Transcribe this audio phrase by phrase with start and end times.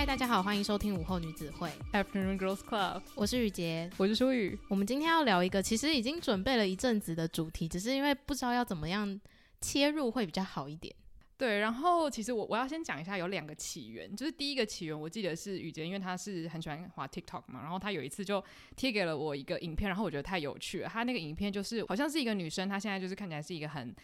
[0.00, 3.02] 嗨，大家好，欢迎收听午后女子会 Afternoon Girls Club。
[3.14, 4.58] 我是雨洁，我是舒雨。
[4.70, 9.20] 我们今天要聊一个其实已经准备了一阵子的主题，只是因为不知道要怎么样
[9.60, 10.94] 切入会比较好一点。
[11.36, 18.42] 对，然后其实我我要先讲一下有两个起源，就是第一个起源我记得是雨洁，因为她是很喜欢滑 TikTok 嘛，然后她有一次就
[18.76, 20.88] 贴给了我一个影片，然后我觉得太有趣了。
[20.88, 23.94] 她那个影片就是好像是一个女生，她现在就是看起来是一个很。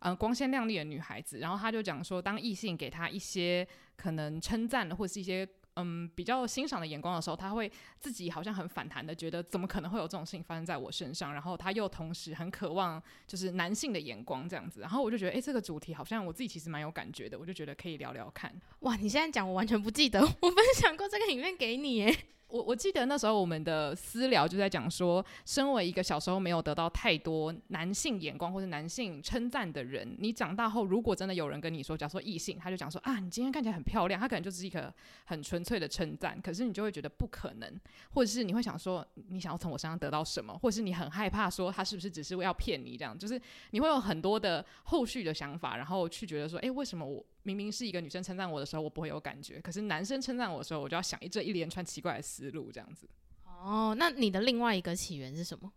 [0.00, 3.66] 嗯，光鲜亮丽的女孩子，然后她就讲说，当异性给她一些
[3.96, 11.32] 可能称赞的或者是一些嗯比较欣赏的眼光的时候，她会自己好像很反弹的，觉得怎么可能会有这种事情发生在我身上？
[11.32, 18.54] 然后她又同时很渴望就是男性的眼光这样子，然后我就觉得，哎，这个主题好像我自己其实蛮有感觉的，我就觉得可以聊聊看。
[18.80, 22.16] 哇，你现在讲我完全不记得，我分享过这个影片给你耶。
[22.48, 34.92] 我我记得那时候我们的私聊就在讲说，身为一个小时候没有得到太多男性眼光或者男性称赞的人，你长大后如果真的有人跟你说，假如说异性，他就讲说啊，你今天看起来很漂亮，他可能就是一个
[35.26, 37.80] 很纯粹的称赞，可是你就会觉得不可能，
[38.14, 43.38] 或者是你会想说，你想要从我身上得到什么，或者是你很害怕说他是不是只是要骗你这样，就是
[43.72, 47.22] 你会有很多的后续的想法，然后去觉得说，诶，为什么我？
[47.56, 53.08] 明明是一个女生称赞我的时候，我不会有感觉；可是男生称赞我的时候，我就要想一这一连串奇怪的思路，这样子。
[53.46, 55.72] 哦，那你的另外一个起源是什么？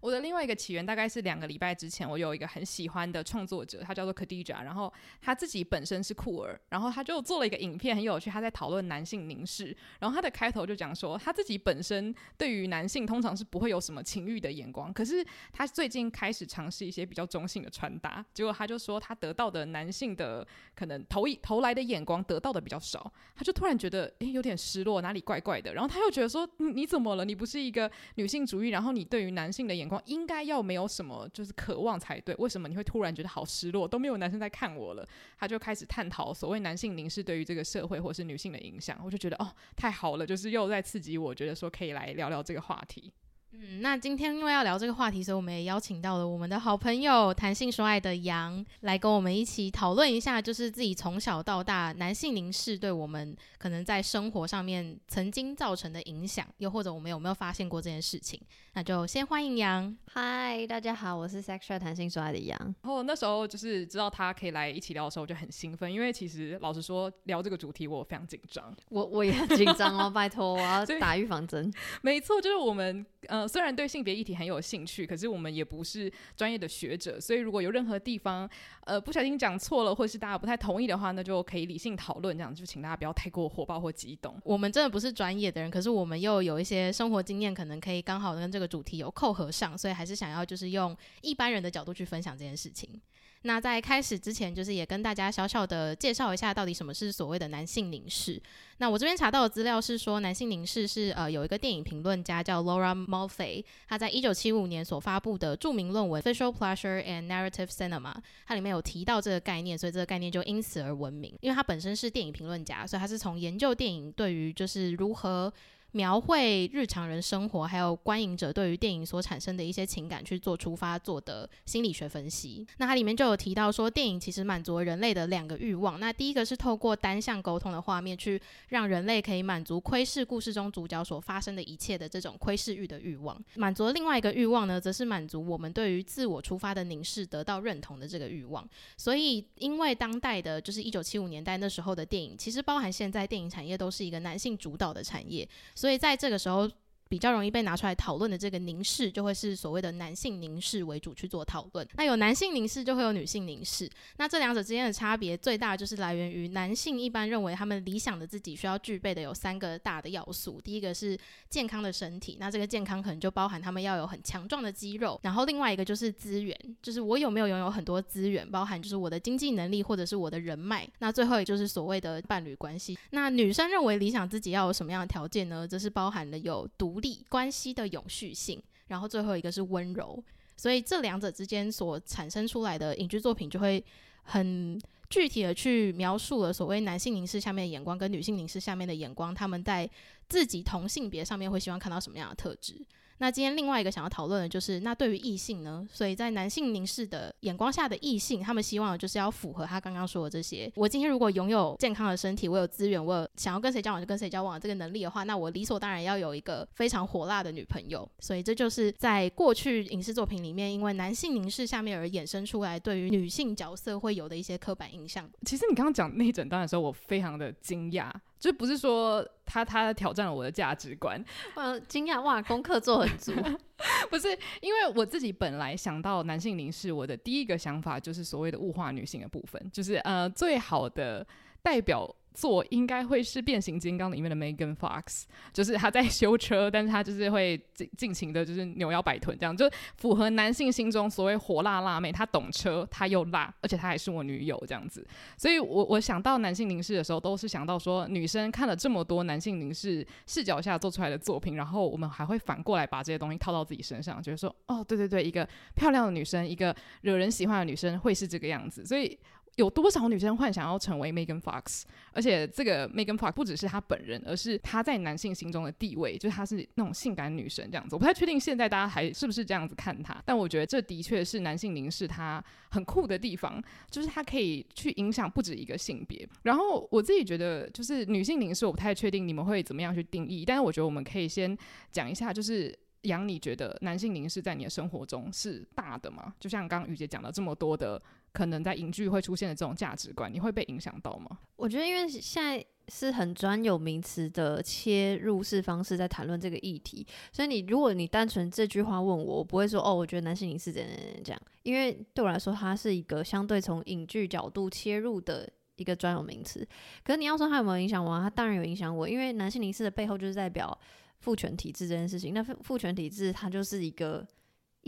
[0.00, 27.24] 我的另外一个起源大概是两个礼拜之前，我有一个很喜欢的创作者，他叫做 k a d i j a 然后他自己本身是酷儿，然后他就做了一个影片，很有趣，他在讨论男性凝视，然后他的开头就讲说，他自己本身对于男性通常是不会有什么情欲的眼光，可是他最近开始尝试一些比较中性的穿搭，结果他就说他得到的男性的可能投以投来的眼光得到的比较少，他就突然觉得诶有点失落，哪里怪怪的，然后他又觉得说，你怎么了？
[27.24, 33.86] 你不是一个女性主义，然后你对于男性的眼应该要没有什么就是渴望才对，为什么你会突然觉得好失落？
[33.86, 35.08] 都没有男生在看我了，
[35.38, 39.00] 他就开始探讨所谓男性凝视对于这个社会或是女性的影响。
[39.04, 43.12] 我就觉得哦，太好了，就是又在刺激我，觉得说可以来聊聊这个话题。
[43.52, 58.38] 嗯，那今天因为要聊这个话题，所以我们也邀请到了我们的好朋友谈性说爱的杨来跟我们一起讨论一下，就是自己从小到大男性凝视对我们可能在生活上面曾经造成的影响，又或者我们有没有发现过这件事情？
[58.74, 59.96] 那就先欢迎杨。
[60.12, 62.58] 嗨，大家好，我是 Sexual 谈性说爱的杨。
[62.58, 71.72] 然后那时候就是知道他可以来一起聊的时候，我就很兴奋，因为其实老实说聊这个主题我非常紧张，我我也很紧张哦， 拜托我要打预防针。
[72.02, 73.37] 没错，就是我们呃。
[73.38, 78.48] 呃虽然对性别议题很有兴趣，可是我们也不是专业的学者，所以如果有任何地方
[78.84, 84.36] 呃不小心讲错了，或是大家不太同意的话，那就可以理性讨论，这样就请大家不要太过火爆或激动。
[84.44, 93.00] 我们真的不是专业的人，可是我们又有一些生活经验，可能可以刚好跟这个主题有扣合上，所以还是想要就是用一般人的角度去分享这件事情。
[93.42, 98.40] 那在开始之前，就是也跟大家小小的介绍一下，到底什么是所谓的男性凝视。
[98.78, 108.14] 那我这边查到的资料是说，男性凝视是呃有一个电影评论家叫 Laura Mulvey，他在一九七五年所发布的著名论文《Visual Pleasure and Narrative Cinema》，
[108.46, 111.32] 它里面有提到这个概念，所以这个概念就因此而闻名。
[111.40, 115.52] 因为他本身是电影评论家，所以他是从研究电影对于就是如何。
[115.98, 122.64] 描绘日常人生活，还有观影者对于电影所产生的一些情感去做出发做的心理学分析。
[122.76, 125.98] 那它里面就有提到说，电影其实满足人类的两个欲望。
[125.98, 133.36] 那第一个是透过单向沟通的画面，去让人类可以满足窥视故事中主角所发生的一切的这种窥视欲的欲望。
[133.56, 138.64] 满足另外一个欲望呢，则是满足我们对于自我出发的凝视得到认同的这个欲望。
[138.96, 145.48] 所以，因为当代的就是一九七五年代那时候的电影，其实包含现在电影产业都是一个男性主导的产业。
[145.74, 146.70] 所以所以在这个时候，
[147.08, 151.86] 比较容易被拿出来讨论的这个凝视，就会是所谓的男性凝视为主去做讨论。
[151.94, 153.88] 那有男性凝视，就会有女性凝视。
[154.18, 160.60] 那这两者之间的差别最大，就是来源于男性一般认为他们理想的自己需要具备的有三个大的要素。
[160.60, 161.18] 第一个是
[161.48, 165.18] 健康的身体，那这个健康可能就包含他们要有很强壮的肌肉。
[165.22, 170.86] 然后另外一个就是资源，就是我有没有拥有很多资源，包含就是我的经济能力或者是我的人脉。
[170.98, 172.98] 那最后也就是所谓的伴侣关系。
[173.10, 175.66] 那女生认为理想自己要有什么样的条件呢？
[175.66, 176.97] 这是包含了有独。
[177.00, 180.22] 力关系的永续性，然后最后一个是温柔，
[180.56, 183.82] 所以这两者之间所产生出来的影剧作品就会
[184.22, 184.80] 很
[185.10, 189.88] 具体的去描述了所谓男性凝视下面的眼光跟女性凝视下面的眼光，他们在
[190.28, 192.74] 自己同性别上面会希望看到什么样的特质。
[193.18, 195.86] 那今天另外一个想要讨论的就是，那对于异性呢？
[195.92, 200.70] 所以在男性凝视的眼光下的异性，他们希望的就是要符合他刚刚说的这些。
[200.76, 208.08] 我今天如果拥有健康的身体，我有资源，我有想要跟谁交往就跟谁交往这个能力的话，那我理所当然要有一个非常火辣的女朋友。
[208.20, 215.28] 所以这就是在过去影视作品里面，因为男性凝视下面而衍生出来对于女性角色会有的一些刻板印象。
[215.44, 218.12] 其实你刚刚讲那一整段的时候，我非常的惊讶。
[218.38, 221.22] 就不是说他他挑战了我的价值观。
[221.56, 223.32] 嗯，惊讶哇，功课做很足。
[224.10, 224.28] 不是，
[224.60, 231.26] 因为我自己本来想到男性凝视，我的第一个想法就是所谓的物化女性的部分，就是呃最好的
[231.62, 232.14] 代表。
[232.38, 242.12] 做应该会是变形金刚里面的 Megan Fox，就是他在修车，但是他就是会尽尽情的，就是扭腰摆臀这样，就符合男性心中所谓火辣辣妹。
[242.12, 245.04] 他懂车，他又辣，而且他还是我女友这样子。
[245.36, 259.18] 所以我我想到男性凝视的时候，都是想到说女生看了这么多男性凝视视角下做出来的作品，然后我们还会反过来把这些东西套到自己身上，觉得说哦，对对对，一个漂亮的女生，一个惹人喜欢的女生会是这个样子，所以。
[259.58, 261.82] 有多少女生幻想要成为 Megan Fox？
[262.12, 267.96] 而且这个 Megan Fox 不只是她本人，而是她在男性心中的地位，就是她是那种性感女神这样子。
[267.96, 276.24] 我不太确定现在大家还是不是这样子看她，但我觉得这的确是男性凝视她很酷的地方，就是她可以去影响不止一个性别。
[276.42, 281.58] 然后我自己觉得，就是女性凝视，我不太确定你们会怎么样去定义，但是我觉得我们可以先
[281.90, 286.32] 讲一下，就是杨，你觉得男性凝视在你的生活中是大的吗？
[286.38, 288.00] 就像刚刚雨姐讲了这么多的。
[288.32, 291.38] 可能在影剧会出现的这种价值观，你会被影响到吗？
[291.56, 306.66] 我觉得，因为现在是很专有名词的切入式方式在谈论这个议题，所以你如果你单纯这句话问我，我不会说哦，我觉得男性凝视怎样怎样这样，因为对我来说，它是一个相对从影剧角度切入的一个专有名词。
[307.02, 310.78] 可是你要说它有没有影响我，它当然有影响我，因为男性凝视的背后就是代表
[311.18, 312.32] 父权体制这件事情。
[312.32, 314.26] 那父权体制它就是一个。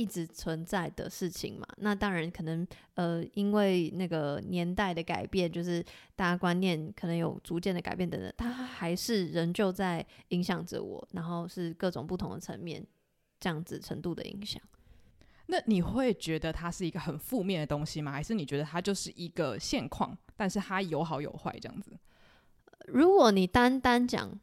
[0.00, 5.85] 一直存在的事情嘛，那当然可能呃，因为那个年代的改变，就是
[6.17, 12.82] 大家观念可能有逐渐的改变等等，它还是仍旧在影响着我，然后是各种不同的层面
[13.38, 14.62] 这样子程度的影响。
[15.49, 18.11] 那你会觉得它是一个很负面的东西吗？
[18.11, 21.93] 还是你觉得它就是一个现况，但是它有好有坏这样子？
[22.87, 24.41] 如果你单单讲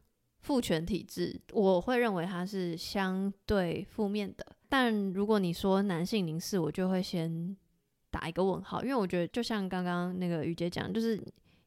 [0.47, 4.45] 父权体制，我会认为它是相对负面的。
[4.69, 7.53] 但如果你说男性凝视，我就会先
[8.09, 11.21] 打一个问号，因为我觉得就像刚刚那个雨姐讲，就是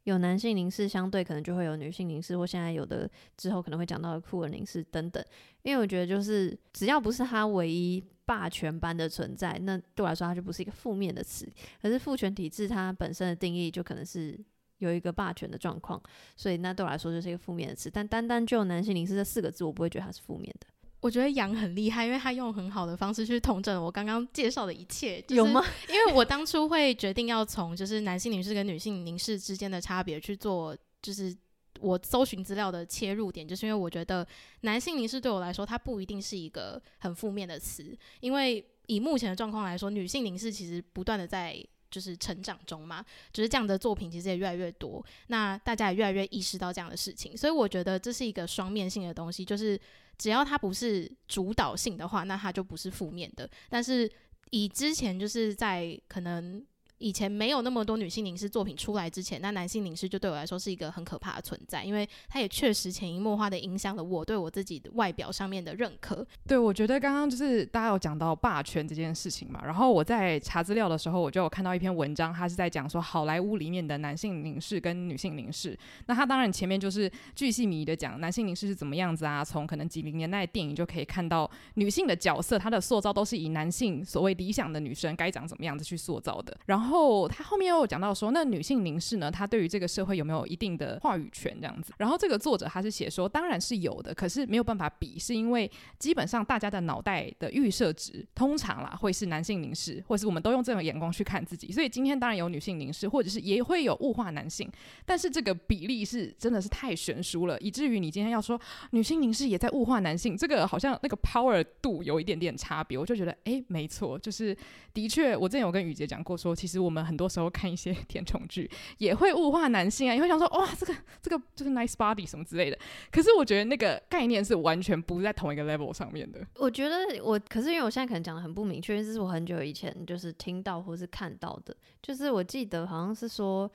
[0.04, 3.06] 有男性凝视，相对可能就会有女性凝视，或现在有的
[3.36, 5.22] 之后可能会讲到的酷儿凝视等等。
[5.60, 11.46] 因为我觉得就是只要不是他唯一霸权般的存在，那对我来说它就不是一个负面的词。
[11.82, 14.40] 可是父权体制它本身的定义就可能是
[14.80, 16.02] 有一个霸权的状况，
[16.36, 17.88] 所以那对我来说就是一个负面的词。
[17.90, 20.66] 但单单就男性凝视这四个字，我不会觉得它是负面的。
[21.00, 25.18] 我觉得杨很厉害，因为他用很好的方式去统整我刚刚介绍的一切。
[25.22, 25.64] 就是、有吗？
[25.88, 31.34] 因为我当初会决定要从就是男性凝视跟女性凝视之间的差别去做，就是
[31.80, 34.26] 我搜寻资料的切入点，就是因为我觉得
[34.60, 49.80] 男性凝视对我来说，它不一定是一个很负面的词，因为以目前的状况来说，女性凝视其实不断的在就是成长中嘛，就是这样的作品其实也越来越多，那大家也越来越意识到这样的事情，所以我觉得这是一个双面性的东西，就是。
[50.20, 53.48] 只要它不是主导性的话，那它就不是负面的。
[53.70, 54.06] 但是
[54.50, 56.62] 以之前就是在可能。
[57.00, 66.24] 以前没有那么多女性凝视作品出来之前，那男性凝视就对我来说是一个很可怕的存在，因为它也确实潜移默化的影响了我对我自己的外表上面的认可。
[66.46, 75.74] 对，我觉得刚刚就是大家有讲到霸权这件事情嘛，然后我在查资料的时候，我就有看到一篇文章，它是在讲说好莱坞里面的男性凝视跟女性凝视。
[76.04, 86.89] 那它当然前面就是巨细靡遗的讲男性凝视是怎么样子啊，从可能几零年代电影就可以看到女性的角色，她的塑造都是以男性所谓理想的女生该长怎么样子去塑造的，然后。
[86.90, 89.30] 然后他后面又讲到说，那女性凝视呢？
[89.30, 91.92] 她对于这个社会有没有一定的话语权这样子？
[91.98, 95.70] 然后这个作者他是写说，当然是有的，可是没有办法比，是因为
[96.00, 101.70] 基本上大家的脑袋的预设值通常啦会是男性凝视，或是我们都用这种眼光去看自己。
[101.70, 104.68] 所以今天当然有女性凝视，或者是也会有物化男性，
[105.04, 112.98] 但是这个比例是真的是太悬殊了，以至于你今天要说女性凝视也在物化男性，这个好像那个 power 度有一点点差别。
[112.98, 114.56] 我就觉得，哎，没错，就是
[114.92, 117.20] 的确，我之前有跟雨杰讲过说，其实我们很。
[117.20, 122.78] 多时候看一些 甜宠剧也会物化男性啊，也会想说哇，这个这个就是 nice body 什么之类的。
[123.12, 126.40] 可是我觉得那个概念是完全不在同一个 level 上面的。
[126.54, 131.76] 我觉得我，可是因为我现在可能讲的很不明确，这是我很久以前就是听到或是看到的。
[132.00, 133.70] 就是我记得好像是说，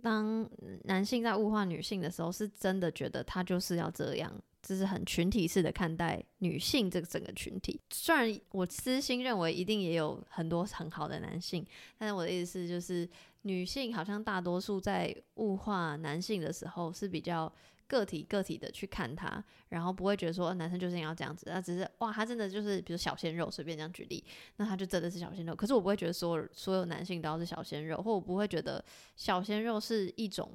[0.00, 0.48] 当
[0.84, 4.32] 男性在物化女性的时候，是真的觉得他就是要这样。
[4.66, 11.64] 就是很群体式的看待女性这个整个群体，虽然我私心认为一定也有很多很好的男性，
[11.96, 13.08] 但是我的意思是，就是
[13.42, 17.50] 女性好像大多数在物化男性的时候是比较
[17.86, 24.24] 个体个体的去看他，然后不会觉得说男生就是要这样子，他只是哇，他真的就是比如小鲜肉，随便这样举例，
[24.56, 25.54] 那他就真的是小鲜肉。
[25.54, 30.50] 可是我不会觉得所有所有男性都要是小鲜肉，或我不会觉得小鲜肉是一种。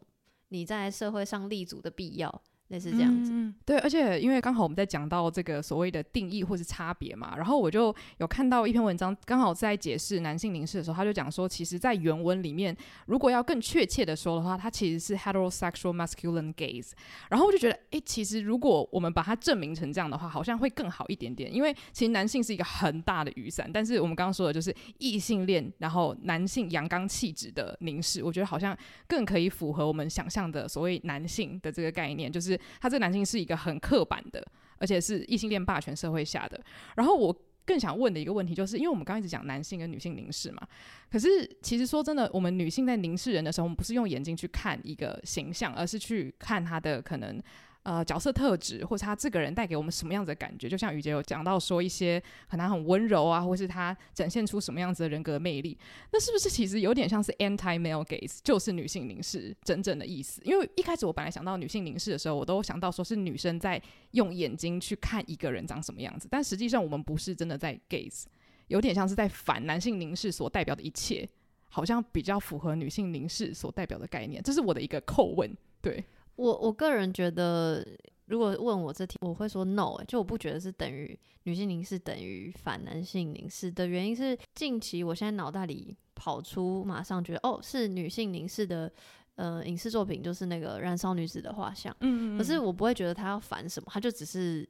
[0.53, 2.41] 你在社会上立足的必要。
[2.71, 12.75] 类似这样子，嗯，对，而且因为刚好我们在讲到这个所谓的定义或是差别嘛，然后我就有看到一篇文章，刚好在解释男性凝视的时候，他就讲说，其实，在原文里面，
[13.07, 16.91] 如果要更确切的说的话，它其实是 heterosexual masculine gaze。
[17.29, 32.57] 然后我就觉得，诶，其实如果我们把它证明成这样的话，好像会更好一点点，因为其实男性是一个很大的雨伞，但是我们刚刚说的就是异性恋，然后男性阳刚气质的凝视，我觉得好像更可以符合我们想象的所谓男性的这个概念，就是。
[32.79, 34.45] 他这个男性是一个很刻板的，
[34.77, 36.59] 而且是异性恋霸权社会下的。
[36.95, 40.67] 然后我更想问的一个问题，就是因为我们刚一直讲男性跟女性凝视嘛，
[41.11, 41.27] 可是
[41.61, 47.41] 其实说真的，我们女性在凝视人的时候，我们不是用眼睛去看一个形象，而是去看他的可能。
[47.83, 50.69] 呃，角色特质，或是他这个人带给我们什么样子的感觉？
[50.69, 55.75] 就像雨洁有讲到说一些可能很温柔啊，或是他展现出什么样子的人格魅力，
[56.11, 60.43] 那是不是其实有点像是 anti male gaze，就是女性凝视真正的意思？
[60.45, 68.25] 因为一开始我本来想到女性凝视的时候，我都想到说是女生在用眼睛去看一个人长什么样子，但实际上我们不是真的在 gaze，
[68.67, 71.27] 有点像是在反男性凝视所代表的一切，
[71.67, 74.39] 好像比较符合女性凝视所代表的概念。
[74.43, 76.03] 这是我的一个叩问，对。
[76.35, 77.85] 我我个人觉得，
[78.25, 88.91] 如果问我这题，我会说 no，欸，就我不觉得是等于女性凝视等于反男性凝视的原因是，近期我现在脑袋里跑出，马上觉得哦，是女性凝视的，
[89.35, 94.67] 呃，影视作品就是那个《燃烧女子的画像》，嗯，嗯，嗯，可是我不会觉得他要反什么，他就只是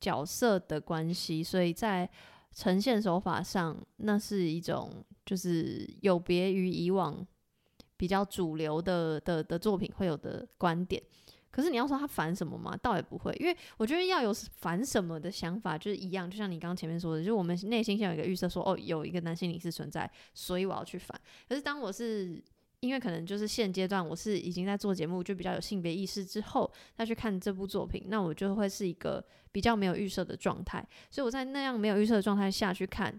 [0.00, 2.08] 角色的关系，所以在
[2.52, 7.26] 呈现手法上，那是一种就是有别于以往。
[7.96, 11.02] 比较主流的的的作品会有的观点，
[11.50, 12.76] 可是你要说他反什么吗？
[12.82, 21.18] 倒也不会，因为我觉得要有反什么的想法，就是一样，就像你刚刚前面说的，就是我们内心先有一个预设，说哦，有一个男性凝视存在，所以我要去反。
[21.48, 22.42] 可是当我是
[22.80, 33.18] 因为可能就是现阶段我是已经在做节目，就比较有性别意识之后再去看这部作品，那我就会是一个比较没有预设的状态，所以我在那样没有预设的状态下去看。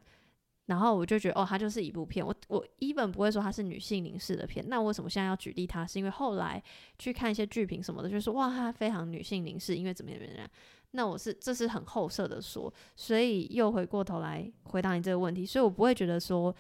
[0.68, 2.26] 然后我就觉得，哦，它就是一部片。
[2.26, 4.66] 我我一本不会说它是女性凝视的片。
[4.68, 5.86] 那为什么现在要举例它？
[5.86, 6.62] 是因为后来
[6.98, 10.50] 去看一些剧评什么的，就是说哇，它非常女性凝视，因为怎么怎么样。
[10.92, 15.46] 那我是这是很后设的说，所以又回过头来回答你这个问题。
[15.46, 16.56] 所以我不会觉得说，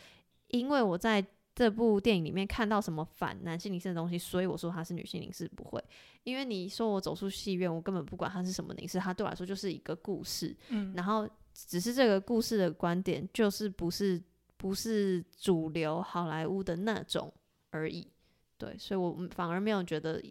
[0.49, 5.83] 因为我在这部电影里面看到什么反男性凝视的东西，所以我说它是女性凝视，不会。
[6.23, 10.55] 因为你说我走出戏院，我根本不管它是什么凝视，它对我来说就是一个故事。
[10.69, 11.27] 嗯，然后。
[11.55, 14.21] 只是这个故事的观点，就是不是
[14.57, 17.33] 不是主流好莱坞的那种
[17.71, 18.05] 而已，
[18.57, 20.21] 对，所以我反而没有觉得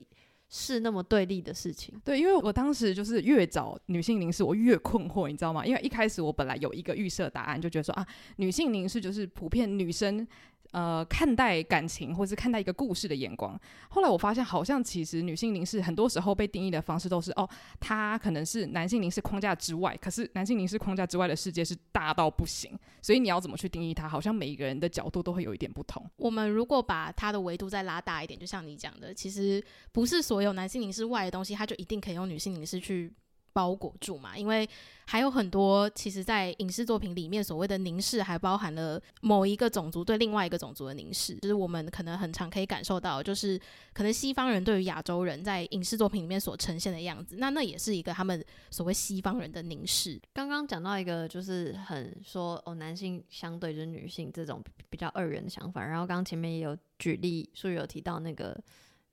[0.50, 1.98] 是那么对立的事情。
[2.04, 5.64] 对，因为我当时就是越找女性凝视，我越困惑，你知道吗？
[5.64, 10.26] 因为一开始我本来有一个预设答案，就觉得说啊，女性凝视就是普遍女生。
[10.74, 13.56] 呃，看待感情或是看待一个故事的眼光。
[13.90, 24.08] 后来我发现，好像其实女性凝视很多时候被定义的方式都是哦，它可能是男性凝视框架之外，可是男性凝视框架之外的世界是大到不行，所以你要怎么去定义它？
[24.08, 26.04] 好像每一个人的角度都会有一点不同。
[26.16, 33.12] 我们如果把它的维度再拉大一点，就像你讲的，其实不是所有男性凝视外的东西，它就一定可以用女性凝视去。
[33.54, 34.68] 包裹住嘛，因为
[35.06, 43.58] 还有很多，其实，在影视作品里面，所谓的凝视，还包含了某一个种族对另外一个种族的凝视，就是我们可能很常可以感受到，就是
[43.92, 50.20] 可能西方人对于亚洲人在影视作品里面所呈现的样子，那那也是一个他们所谓西方人的凝视。
[50.32, 58.58] 刚刚讲到一个，就是很说哦，男性相对就是女性这种比较二元的想法，然后刚刚前面也有举例，所以有提到那个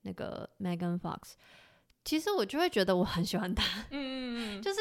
[0.01, 1.33] 那个 Megan Fox。
[2.03, 4.79] 其实我就会觉得我很喜欢他，嗯嗯嗯， 就是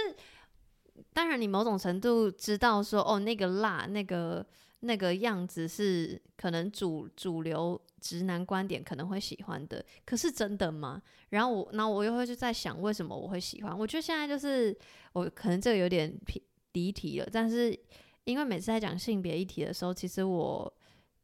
[1.12, 4.45] 当然你某种程度知道说哦，那个辣那个
[4.81, 11.03] 那个样子是可能主主流直男观点可能会喜欢的，可是真的吗？
[11.31, 13.79] 然后我然后我又会就在想为什么我会喜欢？
[13.79, 14.77] 我觉得现在就是
[15.12, 17.79] 我可能这个有点偏离题了，但是
[18.25, 20.73] 因为每次在讲性别议题的时候，其实我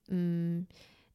[0.08, 0.66] 嗯。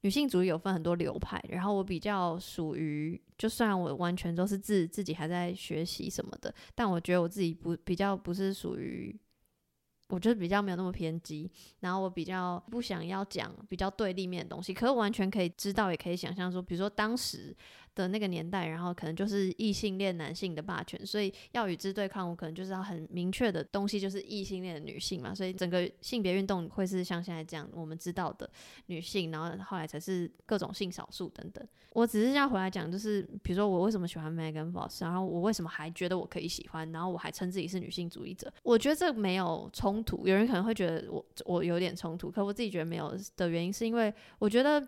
[0.01, 9.15] 女性主义有分很多流派，然后我比较属于，就算我完全都是自自己还在学习什么的，但我觉得我自己不比较不是属于，
[10.09, 17.55] 我觉得比较没有那么偏激，然后我比较不想要讲比较对立面的东西，可是完全可以知道，也可以想象说，比如说当时。
[17.93, 25.35] 的那个年代，然后可能就是异性恋男性的霸权，所以要与之对抗，我可能就是要很明确的东西，就是异性恋的女性嘛。
[25.35, 28.49] 所以整个性别运动会是像现在这样，我们知道的
[28.85, 31.67] 女性，然后后来才是各种性少数等等。
[31.93, 38.51] 我只是要回来讲，就是比如说我为什么喜欢 Megan Fox，然后我为什么还觉得我可以喜欢，然后我还称自己是女性主义者。
[38.63, 44.81] 我觉得这没有冲突，有人可能会觉得我我有点冲突，可我自己觉得没有的原因是因为我觉得。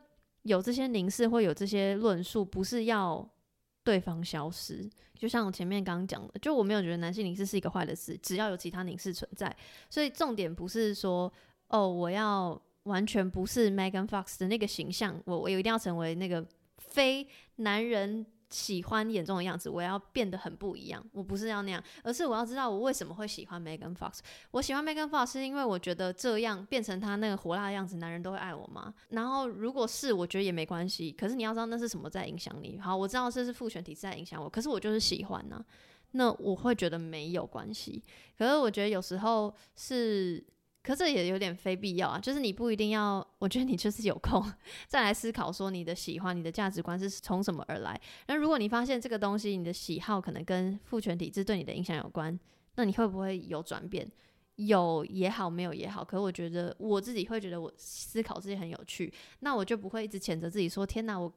[0.44, 3.28] 有这些凝视，会有这些论述，不是要
[3.84, 4.90] 对方消失。
[5.16, 9.54] 就像我前面刚刚讲的，就我没有觉得男性凝视是一个坏的事，只要有其他凝视存在。
[9.90, 11.32] 所以重点不是说
[11.68, 16.46] 哦，我要完全不是 Megan Fox 的那个形象，我我一定要成为那个
[16.78, 18.26] 非男人。
[18.54, 21.04] 喜欢眼中的样子，我要变得很不一样。
[21.12, 24.20] 我不是要那样，而是我要知道我为什么会喜欢 Megan Fox。
[24.52, 28.94] 我喜欢 Megan Fox 是因为我觉得这样变成他那个火辣的样子，男人都会爱我吗？
[29.10, 31.12] 然后如果是，我觉得也没关系。
[31.12, 32.80] 可是你要知道那是什么在影响你。
[32.80, 35.66] 好，我知道这是父权体制在影响我，可是我就是喜欢呢、
[36.12, 38.04] 那我会觉得没有关系。
[38.38, 40.46] 可是我觉得有时候是。
[40.84, 44.46] 可这也有点非必要啊，就是你不一定要，我觉得你就是有空
[44.90, 47.98] 再来思考说你的喜欢、你的价值观是从什么而来。
[48.28, 52.38] 那如果你发现这个东西你的喜好可能跟父权体制对你的影响有关，
[52.76, 54.06] 那你会不会有转变？
[54.56, 56.04] 有也好，没有也好。
[56.04, 61.34] 可我觉得我自己会觉得我思考自己很有趣，那我就不会一直谴责自己说：天哪，我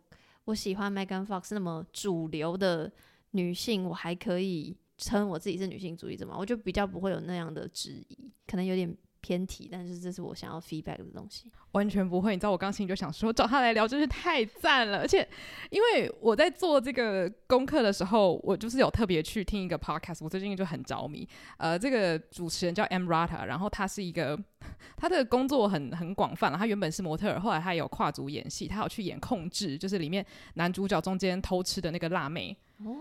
[0.46, 2.90] 我喜欢 Megan Fox 那么主流的
[3.30, 6.34] 女性，我还可以称我自己是女性主义者吗？
[6.36, 8.92] 我就比较不会有那样的质疑，可能有点。
[9.26, 11.50] 偏题，但是这是我想要 feedback 的东西。
[11.72, 15.26] 完全不会，你知道我刚心里就想说找他来聊真是太赞了，而且
[15.70, 21.28] 因为我在做这个功课的时候，我就是有特别去听一个 podcast，我最近就很着迷。
[21.58, 24.38] 呃，这个主持人叫 Emrata，然后他是一个
[24.96, 32.56] 他的工作很很广泛了，他原本是模特儿，后来他有跨足演戏，他有去演控制，就是里面男主角中间偷吃的那个辣妹。
[32.84, 32.94] 哦。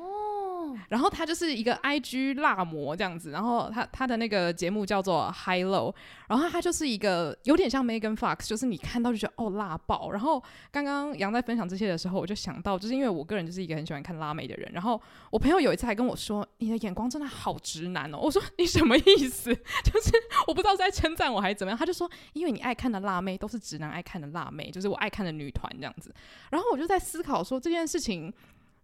[0.90, 5.94] 然后他就是一个 IG 辣模这样子，然后他他的那个节目叫做 High Low，
[6.28, 10.12] 然后他就是一个有点像 Megan Fox，就是你看到就觉得哦辣爆。
[10.12, 10.42] 然后
[10.72, 18.18] 刚刚杨在分享这些的时候，我就想到，就是因为我个人就是一个很喜欢看辣妹的人，然后我朋友有一次还跟我说，你的眼光真的好直男哦。
[18.22, 19.54] 我说你什么意思？
[19.54, 20.12] 就是
[20.48, 21.78] 我不知道是在称赞我还是怎么样。
[21.78, 26.14] 他就说，因为你爱看的辣妹都是直男爱看的辣妹，就是我爱看的女团这样子。
[26.52, 28.34] 然后我就在思考说这件事情。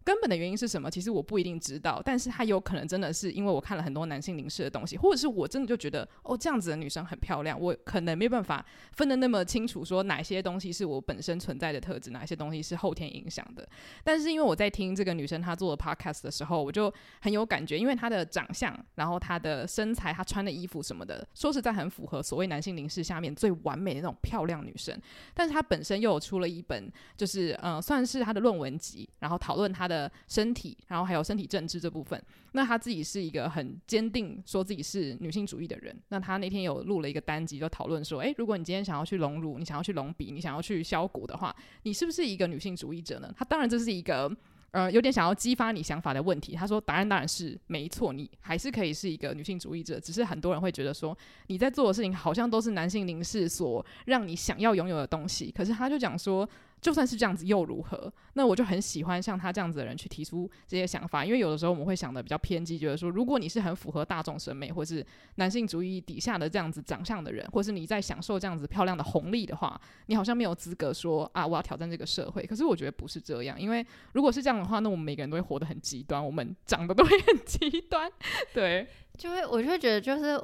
[0.04, 0.90] 根本的原因是什么？
[0.90, 13.68] 其实我不一定知道，但是他有可能真的是因为我看了很多男性凝视的东西，或者是我真的就觉得哦，这样子的女生很漂亮，我可能没办法分得那么清楚，说哪些东西是我本身存在的特质，哪些东西是后天影响的。
[14.04, 25.00] 但是因为我在听这个女生她做的 podcast 的时候，我就很有感觉，因为她的长相，然后她的身材，她穿的衣服什么的，说实在很符合所谓男性凝视下面最完美的那种漂亮女生。
[25.34, 30.12] 但是她本身又有出了一本，就是嗯、呃，算是她的论文集，然后讨论她的的。
[30.28, 32.22] 身体，然后还有身体政治这部分，
[32.54, 35.96] 那他自己是一个很坚定说自己是女性主义的人。
[36.08, 43.34] 那他那天有录了一个单集，就讨论说，诶，如果你今天想要去隆乳，你想要去隆鼻，你想要去削骨的话，你是不是一个女性主义者呢？
[43.36, 44.32] 他当然这是一个
[44.72, 46.56] 呃有点想要激发你想法的问题。
[46.56, 55.52] 他说，答案当然是没错，你还是可以是一个女性主义者，只是很多人会觉得说你在做的事情好像都是男性凝视所让你想要拥有的东西。
[55.52, 56.48] 可是他就讲说。
[56.82, 58.12] 就算是这样子又如何？
[58.34, 72.44] 那我就很喜欢像他这样子的人去提出这些想法，因为有的时候我们会想的比较偏激，觉得说，如果你是很符合大众审美，或是男性主义底下的这样子长相的人，或是你在享受这样子漂亮的红利的话，你好像没有资格说啊，我要挑战这个社会。
[72.46, 78.12] 可是我觉得不是这样，因为如果是这样的话，那我们每个人都会活得很极端，我们长得都会很极端，
[78.54, 80.42] 对，就会我就会觉得就是。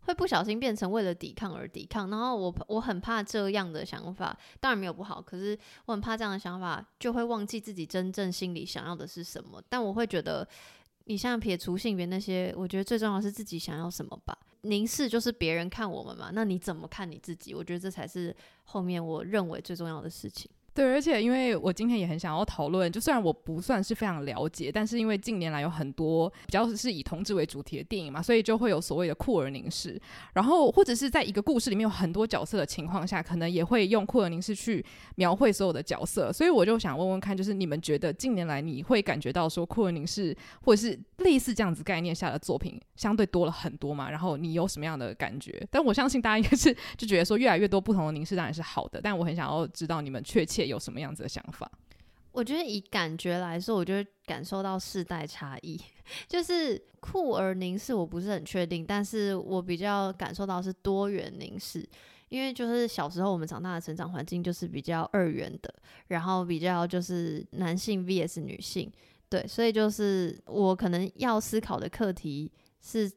[0.00, 9.62] 会不小心变成为了抵抗而抵抗，然后我我很怕这样的想法，当然没有不好，可是我很怕这样的想法就会忘记自己真正心里想要的是什么。
[9.68, 10.46] 但我会觉得，
[11.04, 14.36] 你像撇除性别那些，我觉得最重要的是自己想要什么吧。
[14.62, 17.54] 凝视就是别人看我们嘛，那你怎么看你自己？
[17.54, 20.50] 我觉得这才是后面我认为最重要的事情。
[20.72, 30.00] 对，而且因为我今天也很想要讨论，就虽然我不算是非常了解，但是因为近年来有很多比较是以同志为主题的电影嘛，所以就会有所谓的酷儿凝视，
[30.34, 34.84] 然后或者是在一个故事里面有很多角色的情况下，可能也会用酷儿凝视去
[35.16, 44.08] 描绘所有的角色，所以我就想问问看，就是你们觉得近年来你会感觉到说酷儿凝视或者是类似这样子概念下的作品相对多了很多嘛？
[44.08, 45.66] 然后你有什么样的感觉？
[45.68, 50.59] 但我相信大家应该是 就觉得说越来越多不同的凝视当然是好的，但我很想要知道你们确切。
[50.66, 51.70] 有什么样子的想法？
[52.32, 55.80] 我觉得以感觉来说，我就会感受到世代差异。
[56.28, 61.88] 就是酷儿凝视，我不是很确定，但是我比较感受到是多元凝视，
[62.28, 65.74] 因为就是小时候我们长大的成长环境就是比较二元的，
[66.06, 68.90] 然后比较就是男性 vs 女性，
[69.28, 73.10] 对，所以就是我可能要思考的课题是。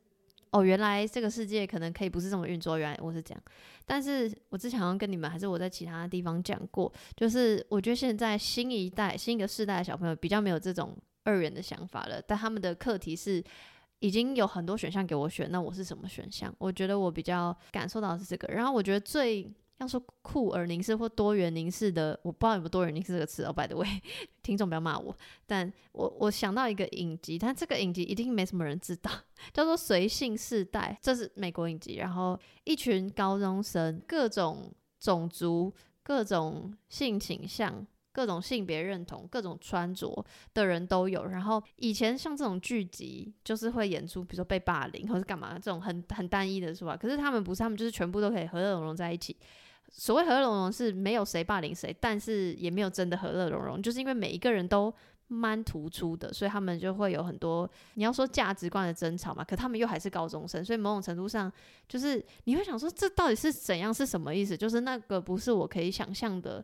[0.53, 2.77] 哦，原来这个世界可能可以不是这么运作。
[2.77, 3.43] 原来我是这样，
[3.85, 13.43] 但是我之前好像跟你们还是我在其他地方讲过，就是我觉得现在新一代、新一个世代的小朋友比较没有这种二元的想法了，但他们的课题是
[13.99, 16.53] 已经有很多选项给我选，那我是什么选项？
[16.59, 18.53] 我觉得我比较感受到是这个。
[18.53, 23.87] 然后我觉得最要说酷而凝视或多元凝视的，我不知道有没有多元凝视这个词哦，by the way，
[24.41, 25.15] 听众不要骂我。
[25.45, 29.11] 但我我想到一个影集，但这个影集一定没什么人知道，
[29.51, 31.95] 叫做《随性世代》，这是美国影集。
[31.95, 41.25] 然后一群高中生，各种种族、各种性倾向、各种性别认同、各种穿着的人都有。
[41.25, 46.95] 然后以前像这种剧集，就是会演出，比如说被霸凌或是干嘛这种很很单一的，是吧？
[46.95, 49.35] 可是他们不是，他们就是全部都可以和乐融融在一起。
[49.89, 54.91] 所谓和乐融融是没有谁霸凌谁，但是也没有真的和乐融融，就是因为每一个人都
[55.27, 59.43] 蛮突出的，所以他们就会有很多你要说价值观的争吵嘛。
[59.43, 61.51] 可他们又还是高中生，所以某种程度上
[61.87, 63.93] 就是你会想说，这到底是怎样？
[63.93, 64.57] 是什么意思？
[64.57, 66.63] 就是那个不是我可以想象的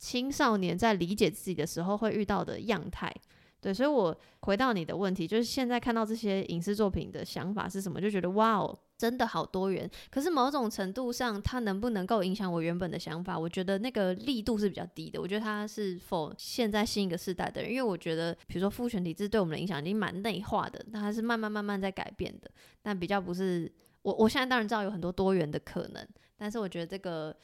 [0.00, 3.14] 青少年在理解自己的时候会遇到的样态。
[3.60, 8.00] 对，所以我回到你的问题，就是现在看到这些影视作品的想法是什么？
[8.00, 8.76] 就觉得哇哦。
[9.00, 13.38] 真的好多元，可是某种程度上，它能不能够影响我原本的想法？
[13.38, 15.18] 我觉得那个力度是比较低的。
[15.18, 22.50] 我觉得它是否现在新一个世代的人，因为我觉得，比如说父权体制对我们的影响已经蛮内化的，它还是慢慢慢慢在改变的。
[22.82, 27.34] 但比较不是我，我现在当然知道有很多多元的可能，但是我觉得这个。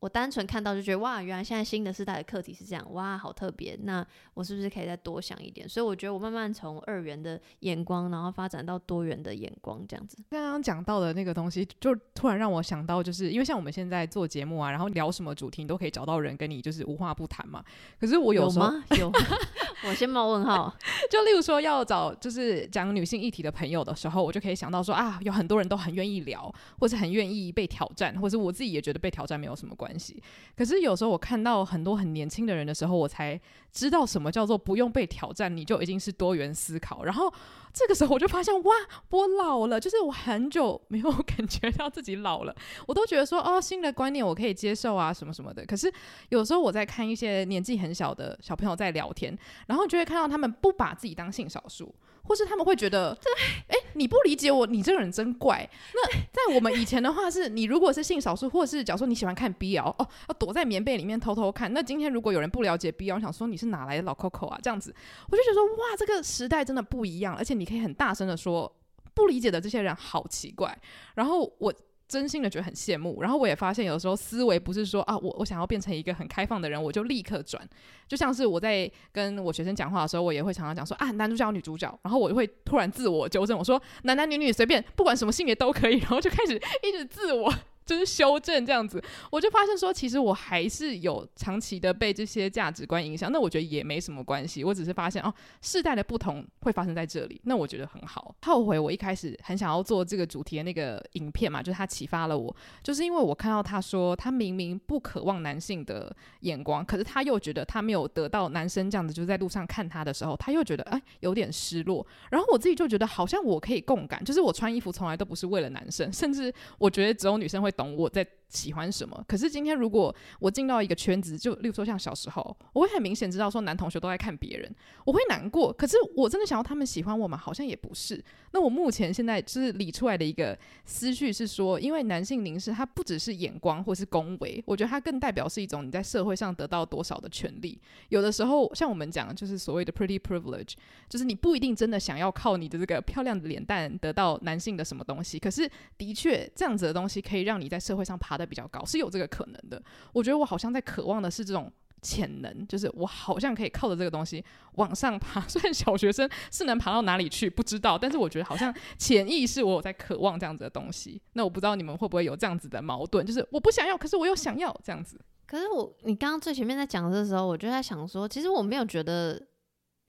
[0.00, 3.76] 我单纯看到就觉得哇，原来现在新的世代的课题是这样，哇，好特别。
[3.82, 5.68] 那我是不是可以再多想一点？
[5.68, 10.16] 所以我觉得我慢慢从二元的眼光，然后发展到多元的眼光，这样子。
[10.30, 17.64] 刚刚讲到的那个东西，就突然让我想到，就是因为像我们现在做节目啊，然后聊什么主题，你都可以找到人跟你就是无话不谈嘛。
[17.98, 18.84] 可是我有时候有吗？
[19.00, 19.12] 有，
[19.88, 20.72] 我先冒问号。
[21.10, 29.87] 就例如说要找就是讲女性议题的朋友的时候，我就可以想到说啊，有很多人都很愿意聊，或是很愿意被挑战，或者我自己也觉得被挑战没有什么关系。
[29.88, 30.22] 关系，
[30.54, 33.40] 可是有时候我看到很多很年轻的人的时候，我才
[33.72, 37.04] 知道什么叫做不用被挑战，你就已经是多元思考。
[37.04, 37.32] 然后
[37.72, 38.74] 这个时候我就发现，哇，
[39.08, 42.54] 我老了，就是我很久没有 感觉到自己老了。
[42.86, 45.64] 我都觉得说，哦，新的观念我可以接受啊，什么什么的。
[45.64, 45.90] 可是
[46.28, 49.36] 有时候我在看一些年纪很小的小朋友在聊天，
[49.68, 51.94] 然后就会看到他们不把自己当性少数。
[52.28, 53.32] 或是他们会觉得，对，
[53.68, 55.68] 哎，你不理解我，你这个人真怪。
[55.94, 61.72] 那在我们以前的话，是你如果是性少数，或者是假如说你喜欢看 BL，哦，要躲在棉被里面偷偷看。
[61.72, 64.58] 那今天如果有人不了解 BL，我想说你是哪来的老 Coco 啊？
[64.62, 64.94] 这样子，
[65.30, 68.70] 我就觉得说，哇，这个时代真的不一样，而且你可以很大声的说，
[69.14, 70.78] 不理解的这些人好奇怪。
[71.14, 71.72] 然后我。
[72.08, 77.62] 真心的觉得很羡慕，然后我也发现有时候思维不是说啊，我我想要变成一个很开放的人，我就立刻转。
[78.08, 87.52] 就像是我在跟我学生讲话的时候，我也会常常讲说啊，男主角、女主角，然后我就会突然自我纠正，我说男男女女随便，不管什么性别都可以，然后就开始一直自我。
[87.88, 93.32] 就是修正这样子，我就发现说，其实我还是有长期的被这些价值观影响。
[93.32, 97.40] 那我觉得也没什么关系，我只是发现哦，世代的不同会发生在这里。
[97.44, 98.34] 那我觉得很好。
[98.42, 112.06] 后悔我一开始很想要做这个主题的那个影片嘛，就是他启发了我，就是因为我看到他说他明明不渴望男性的眼光，可是他又觉得他没有得到男生这样子，就是在路上看他的时候，他又觉得哎有点失落。
[112.30, 117.72] 然后我自己就觉得好像我可以共感，就是我穿衣服从来都不是为了男生，甚至我觉得只有女生会。
[117.78, 125.72] 懂我在喜欢什么，可是今天如果我进到一个圈子，就例如说像小时候，我会很明显知道说男同学都在看别人，我会难过。
[125.72, 127.36] 可是我真的想要他们喜欢我吗？
[127.36, 128.22] 好像也不是。
[128.52, 137.78] 那我目前现在就是理出来的一个思绪是说，因为男性凝视它不只是眼光或是恭维，我觉得它更代表是一种你在社会上得到多少的权利。
[138.08, 140.72] 有的时候像我们讲，就是所谓的 pretty privilege，
[141.06, 149.82] 就是你不一定真的想要靠你的这个漂亮的脸蛋得到男性的什么东西，可是的确这样子的东西可以让你在社会上爬得比较高，是有这个可能的。
[150.14, 151.70] 我觉得我好像在渴望的是这种
[152.00, 154.42] 潜能，就是我好像可以靠着这个东西
[154.76, 155.40] 往上爬。
[155.48, 161.20] 虽然小学生是能爬到哪里去不知道，但是我觉得好像潜意识我有在渴望这样子的东西。
[161.32, 165.20] 那我不知道你们会不会有这样子的矛盾，就是我不想要，可是我又想要这样子。
[165.44, 169.42] 可是我你刚刚最前面在讲的时候，我就在想说，其实我没有觉得，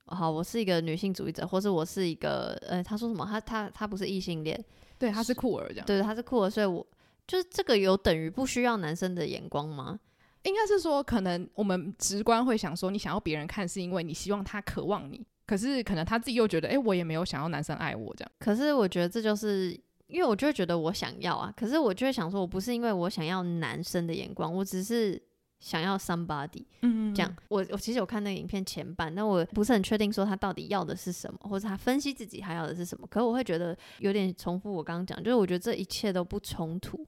[0.06, 3.26] 好，我是一个女性主义者，或是我是一个，呃，他说什么？
[3.26, 4.64] 他他他不是异性恋，
[5.00, 6.86] 对，他是酷儿这样，对，他是酷儿，所以我。
[7.30, 10.00] 就是这个有等于不需要男生的眼光吗？
[10.42, 15.24] 应该是说，可能我们直观会想说，你想要别人看，是因为你希望他渴望你。
[15.46, 18.32] 可是可能他自己又觉得，哎、欸，我也没有想要男生爱我这样。
[18.40, 25.22] 可是我觉得这就是因为我就会觉得我想要啊，可是我就会想说，我不是因为我想要男生的眼光，我只是。
[25.60, 33.06] 想要 somebody，嗯，这样，我我其实有看那个影片前半，但我不是很确定说他到底要的是什么，或者他分析自己还要的是什么。
[33.08, 37.06] 可是我会觉得有点重复我刚刚讲，就是我觉得这一切都不冲突，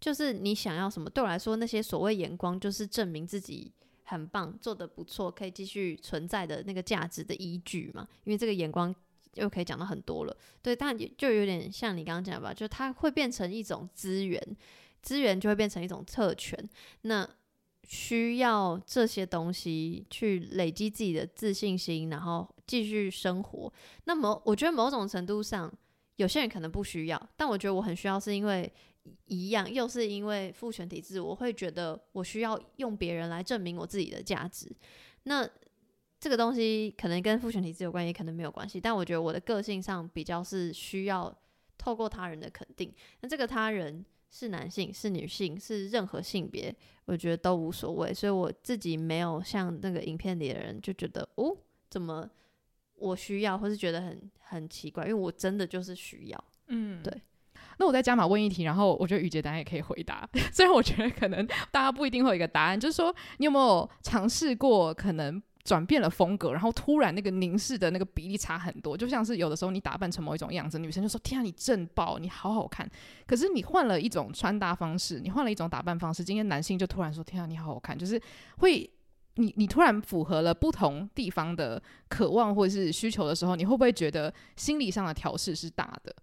[0.00, 8.08] 就是你想要什么，对我来说那些所谓眼光就是证明自己很棒，做的不错，可以继续存在的那个价值的依据嘛。
[8.24, 8.92] 因为这个眼光
[9.34, 14.40] 又可以讲到很多了，对，但就有点像你刚刚讲吧，就它会变成一种资源。
[15.00, 16.56] 资源就会变成一种特权。
[17.00, 17.28] 那
[17.84, 23.72] 需要这些东西去累积自己的自信心，然后继续生活。
[24.04, 25.72] 那么，我觉得某种程度上，
[26.16, 28.72] 有些人可能不需要，但我觉得我很需要，是因为
[29.26, 34.70] 一样，又是因为父权体制，我会觉得我需要用别人来证明我自己的价值。
[35.24, 35.48] 那
[36.20, 38.80] 这个东西可能跟父权体制有关，也可能没有关系。
[38.80, 41.36] 但我觉得我的个性上比较是需要
[41.76, 42.94] 透过他人的肯定。
[43.20, 48.14] 那这个他人是男性、是女性、是任何性别，我觉得都无所谓。
[48.14, 51.54] 所以我自己没有像那个影片里的人就觉得哦，
[51.90, 52.26] 怎么
[52.94, 56.44] 我需要，或是觉得很很奇怪，因为我真的就是需要。
[56.68, 57.12] 嗯，对。
[57.78, 60.28] 那我再加码问一题，然后我觉得雨杰答案也可以回答。
[60.50, 72.88] 虽然我觉得可能大家不一定会有一个答案，就是说你有没有尝试过可能转变了风格，然后突然那个凝视的那个比例差很多，就像是有的时候你打扮成某一种样子，女生就说：“天啊，你正爆，你好好看。”
[73.26, 78.20] 可是你换了一种穿搭方式，你换了一种打扮方式，今天男性就突然说：“天啊，你好好看。”就是
[78.58, 78.90] 会
[79.36, 86.14] 你你突然符合了不同地方的渴望或者是需求的时候，你会不会觉得心理上的调试是大的？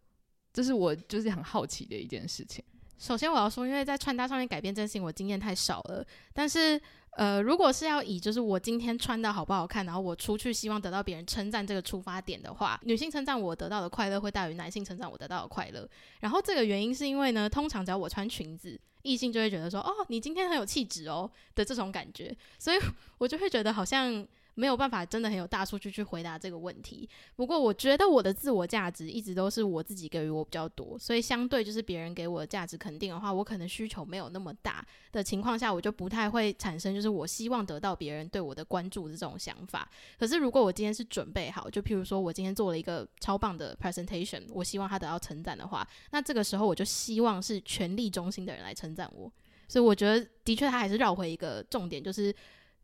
[0.51, 2.63] 这是我就是很好奇的一件事情。
[2.97, 6.05] 首先我要说，因为在穿搭上面改变这件事情，我经验太少了。
[6.33, 6.77] 但是，
[7.19, 15.85] 呃，如果是要以就是我今天穿的好不好看，然后我出去希望得到别人称赞这个出发点的话，女性称赞我得到的快乐会大于男性称赞我得到的快乐。
[16.21, 22.79] 然后这个原因是因为呢，通常只要我穿裙子，异性就会觉得说，哦，你今天很有气质哦的这种感觉，所以
[23.17, 24.25] 我就会觉得好像。
[24.59, 27.07] 没有办法，真的很有大数据去回答这个问题。
[27.37, 39.89] 不过，我觉得我的自我价值一直都是我自己给予我比较多，所以相对就是别人给我的价值肯定的话，我可能需求没有那么大的情况下，我就不太会产生就是我希望得到别人对我的关注的这种想法。
[40.19, 49.31] 可是，如果我今天是准备好，就譬如说我今天做了一个超棒的 presentation，我希望他得到称赞的话，那这个时候我就希望是权力中心的人来称赞我。
[49.69, 52.35] 所以，我觉得的确他还是绕回一个重点，就是。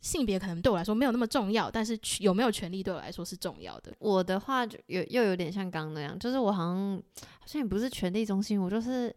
[0.01, 3.91] 性别可能对我来说没有那么重要，但是有没有权利对我来说是重要的。
[3.97, 9.15] 我的话就有又有点像刚刚那样，就是我好像好像也不是权力中心，我就是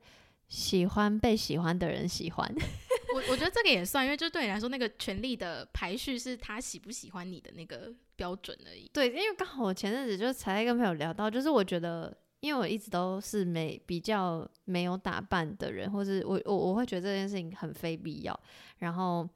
[0.49, 2.55] 喜欢被喜欢的人喜欢。
[3.15, 8.89] 我我觉得这个也算，因为就对你来说，那个权力的排序是他喜不喜欢你的那个标准而已。
[8.93, 18.41] 对，因为刚好我前阵子就才跟朋友聊到，就是我觉得，因为我一直都是没比较没有打扮的人，或是我我我会觉得这件事情很非必要，
[18.79, 19.29] 然后。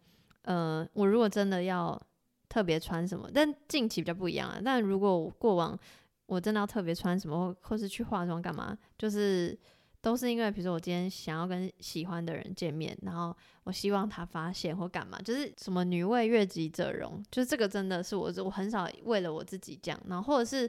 [0.42, 2.00] 呃，我如果真的要
[2.48, 4.60] 特别穿什么，但近期比较不一样啊。
[4.64, 5.78] 但如果过往
[6.26, 9.58] 我真的要特别穿什么，或是去化妆干嘛，就是
[10.00, 20.00] 都是因为，比如说我今天想要跟喜欢的人见面，然后我希望他发现或干嘛，就是什么女为悦己者容，就是这个真的是我我很少为了我自己这样。
[20.08, 20.68] 然后或者是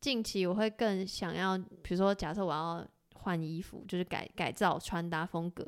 [0.00, 5.66] 近期我会更想要，比如说假设我要换衣服，就是改改造穿搭风格。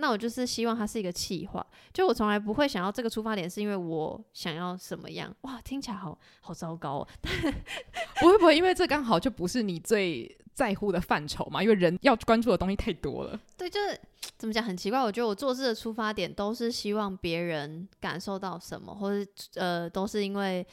[0.00, 5.34] 那我就是希望它是一个气话，就我从来不会想要这个出发点，是因为我想要什么样？
[5.42, 7.08] 哇，听起来好好糟糕哦！
[8.20, 13.38] 不会不会，因为这刚好就不是你最在乎的范畴嘛，因为人要关注的东西太多了。
[13.56, 14.00] 对，就是
[14.36, 20.66] 怎么讲很奇怪，我觉得我做事的出发点都是希望别人感受到什么，或者呃，都是因为。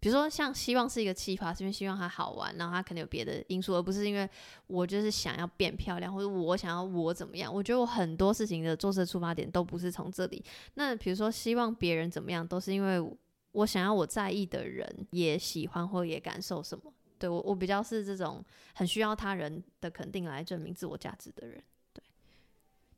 [0.00, 4.28] 比如说，像希望是一个企划，是因为希望它好玩，然后它可能有别的因素，而不是因为
[4.66, 7.52] 我就是想要变漂亮，或者我想要我怎么样。
[7.52, 10.42] 我觉得我很多事情的做事出发点都不是从这里。
[10.74, 13.16] 那比如说，希望别人怎么样，都是因为
[13.52, 16.90] 我想要我在意的人也喜欢或也感受什么。
[17.18, 21.62] 对，我，我比较是这种很需要他人的肯定来证明自我价值的人。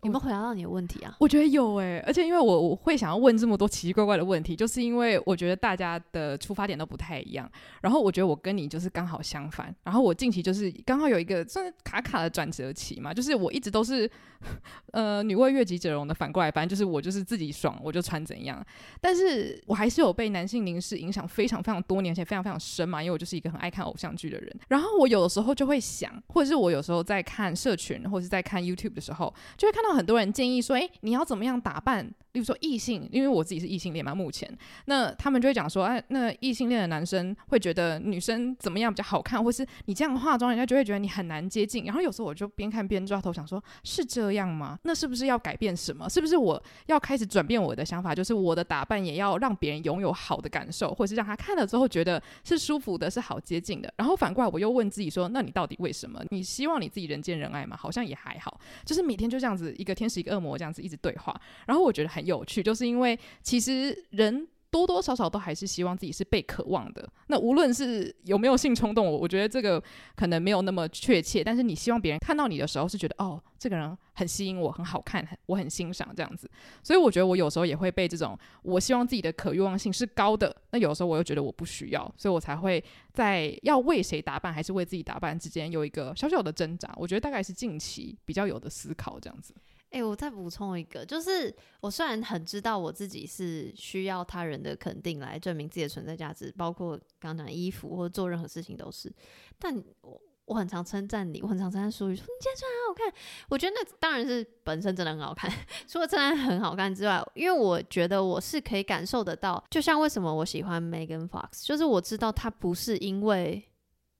[0.02, 1.14] 有没有回答到你的问题啊？
[1.20, 7.48] 我觉得有诶、欸，而且因为我我会想要问这么多奇奇怪怪的问题，就是因为我觉得大家的出发点都不太一样。
[7.82, 9.72] 然后我觉得我跟你就是刚好相反。
[9.84, 14.10] 然后我近期就是刚好有一个算是卡卡的转折期嘛，就是我一直都是
[14.90, 18.60] 呃女为悦己者容的，反过来，反正就是我就是自己爽我就穿怎样。
[19.00, 24.52] 但是我还是有被男性凝视影响非常非常多年，而且非常非常深嘛，因为我就是一个很爱看偶像剧的人。
[24.66, 29.91] 然后我有的时候就会想，或者是我有时候在看社群或者是在看 YouTube 的时候，就会看到。
[29.94, 34.50] 很多人建议说：“诶，你要怎么样打扮？”例如说异性，因为我自己是异性恋嘛，目前
[34.86, 41.84] 那他们就会讲说，哎，那异性恋的男生会觉得女生怎么样比较好看，或是你这样化妆，人家就会觉得你很难接近。
[41.84, 44.78] 然后有时候我就边看边抓头，想说，是这样吗？
[44.84, 46.08] 那是不是要改变什么？
[46.08, 53.92] 是不是我要开始转变我的想法，就是我的打扮也要让别人拥有好的感受，或是让他看了之后觉得是舒服的，是好接近的。
[53.98, 56.24] 然后反过来我又问自己说，那你到底为什么？
[56.30, 57.76] 你希望你自己人见人爱吗？
[57.76, 61.38] 好像也还好，就是每天就这样子一个天使一个恶魔这样子一直对话。
[61.66, 63.18] 然后我觉得很有趣，就是因为。
[63.42, 67.06] 其实人多多少少都还是希望自己是被渴望的。
[67.26, 69.82] 那无论是有没有性冲动，我我觉得这个
[70.16, 71.44] 可能没有那么确切。
[71.44, 76.50] 但是你希望别人看到你的时候是觉得哦，这个人很吸引我，很好看，我很欣赏这样子。
[76.82, 82.82] 所以我觉得我有时候也会被这种我希望自己的可欲望性是高的，那有时候我又觉得我不需要，所以我才会
[83.12, 86.90] 在要为谁打扮还是为自己打扮之间有一个小小的挣扎。
[86.96, 89.54] 我觉得大概是近期比较有的思考这样子。
[89.92, 99.12] 诶、欸，我再补充一个，就是我虽然很知道我自己是需要他人的肯定来证明自己的存在价值，包括刚讲衣服或做任何事情都是，
[99.58, 105.52] 但我我很常称赞你，我很常称赞书宇说你今天穿很好看，我觉得那当然是本身真的很好看，
[105.86, 113.62] 除了真的很好看之外，因为我觉得我是可以感受得到，就像为什么我喜欢 Megan Fox，就是我知道他不是因为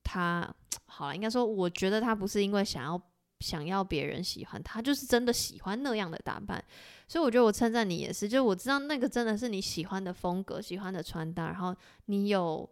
[0.05, 0.55] 他
[0.85, 3.03] 好了，应该说我觉得他不是因为想要。
[3.43, 6.65] 想要别人喜欢他，就是真的喜欢那样的打扮，
[7.09, 11.77] 所以我觉得我称赞你也是，就我知道那个真的是你喜欢的风格、喜欢的穿搭，然后
[12.07, 12.67] 你有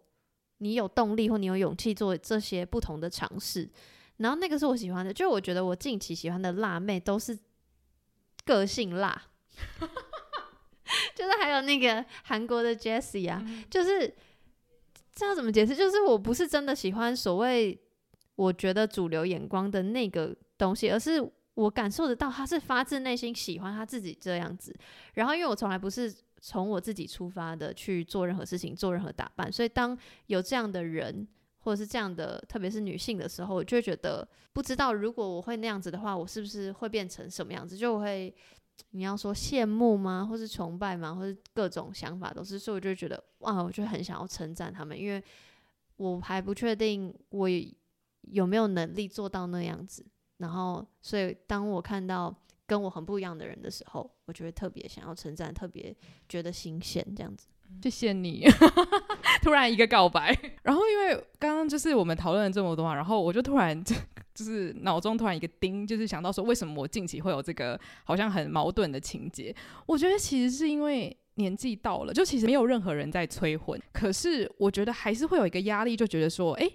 [0.59, 3.69] 你有动力或你有勇气做这些不同的尝试，
[4.17, 5.13] 然后那个是我喜欢的。
[5.13, 7.37] 就我觉得我近期喜欢的辣妹都是
[8.45, 9.21] 个性辣，
[11.13, 14.15] 就是还有那个韩国的 Jessie 啊，就是
[15.13, 15.75] 这样怎么解释？
[15.75, 17.79] 就是我不是真的喜欢所谓
[18.35, 20.35] 我觉得主流眼光的那个。
[20.61, 21.19] 东西，而是
[21.55, 24.75] 我感受得到，他是发自内心喜欢他自己这样子。
[25.15, 29.97] 然后，因为我从来不是从我自己出发的去做任何事情、做任何打扮，所以当
[30.27, 37.75] 有这样的人或者是这样的，特别是女性的时候，我就会觉得不知道，如果我会那样子的话，我是不是会变成什么样子？
[37.75, 38.33] 就会
[38.91, 40.25] 你要说羡慕吗？
[40.29, 41.13] 或是崇拜吗？
[41.13, 45.23] 或是各种想法都是，所以我就觉得哇，我就很想要称赞他们，因为
[45.97, 47.47] 我还不确定我
[48.21, 50.05] 有没有能力做到那样子。
[50.41, 55.95] 然后，所以当我看到跟我很不一样的人的时候，我就会特别想要称赞，特别
[56.27, 57.47] 觉得新鲜，这样子。
[57.83, 58.43] 谢谢你，
[59.41, 60.37] 突然一个告白。
[60.63, 63.95] 然后，因为刚刚就是我们讨论了这么多嘛，然后我就突然就
[64.33, 69.55] 就是脑中突然一个叮，就是想到说，为什么我近期会有这个好像很矛盾的情节？
[69.85, 76.69] 我觉得其实是因为年纪到了，就其实没有任何人在催婚，可是我觉得还是会有一个压力，就觉得说，哎。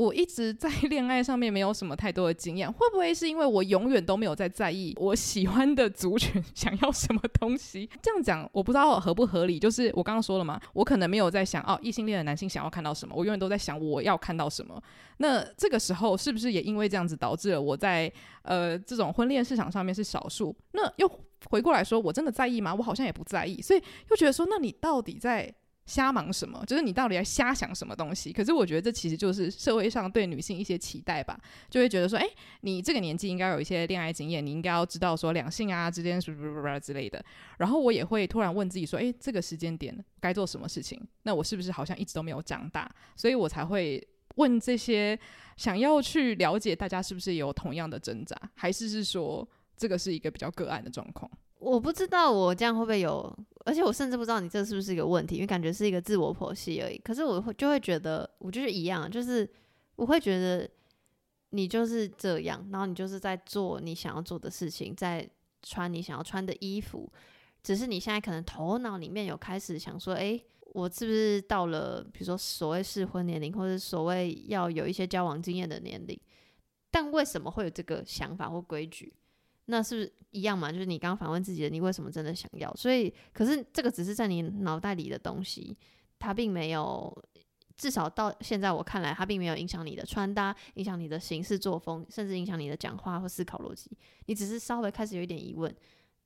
[0.00, 7.86] 我一直在 恋爱上面没有什么太多的经验，会不会是因为我永远都没有在在意我喜欢的族群 想要什么东西？
[8.00, 9.58] 这样讲我不知道合不合理。
[9.58, 14.82] 就是我刚刚说了嘛，我可能没有在想哦，异性恋的男性想要看到什么，我永远都在想我要看到什么。
[15.18, 18.10] 那这个时候是不是也因为这样子导致了我在
[18.40, 20.56] 呃这种婚恋市场上面是少数？
[20.72, 21.06] 那又
[21.50, 22.74] 回过来说，我真的在意吗？
[22.74, 25.54] 我好像也不在意，所以又觉得说，那你到底在？
[25.90, 26.64] 瞎忙什么？
[26.64, 28.32] 就是你到底在瞎想什么东西？
[28.32, 31.36] 可是我觉得这其实就是社会上对女性一些期待吧，
[31.68, 32.24] 就会觉得说，诶，
[32.60, 37.20] 你这个年纪应该有一些恋爱经验，你应该要知道说两性啊之间什么什么什么之类的。
[37.58, 41.00] 然后我也会突然问自己说，诶，这个时间点该做什么事情？
[41.24, 42.88] 那我是不是好像一直都没有长大？
[43.16, 45.18] 所以我才会问这些，
[45.56, 51.28] 想要去了解大家是不是有同样的挣扎，还是是说这个是一个比较个案的状况？
[51.58, 53.38] 我不知道我这样会不会有，
[53.70, 56.98] 而且我甚至不知道你这是不是一个问题，因为感觉是一个自我剖析而已。
[56.98, 59.48] 可是我会就会觉得，我就是一样，就是
[59.94, 60.68] 我会觉得
[61.50, 65.24] 你就是这样，然后你就是在做你想要做的事情，在
[65.62, 67.08] 穿你想要穿的衣服，
[67.62, 76.20] 只是你现在可能头脑里面有开始想说，诶，我是不是到了比如说所谓适婚年龄，或者所谓要有一些交往经验的年龄？
[76.90, 79.14] 但为什么会有这个想法或规矩？
[79.70, 80.70] 那是不是一样嘛？
[80.70, 82.70] 就是你刚反问自己的，你为什么真的想要？
[82.74, 85.76] 所以，可是这个只是在你脑袋里的东西，
[86.18, 87.16] 它并没有，
[87.76, 93.90] 至少到现在我看来，它并没有影响你的穿搭，影响你的行事作风，甚至影响你的讲话或思考逻辑。
[94.26, 95.74] 你只是稍微开始有一点疑问。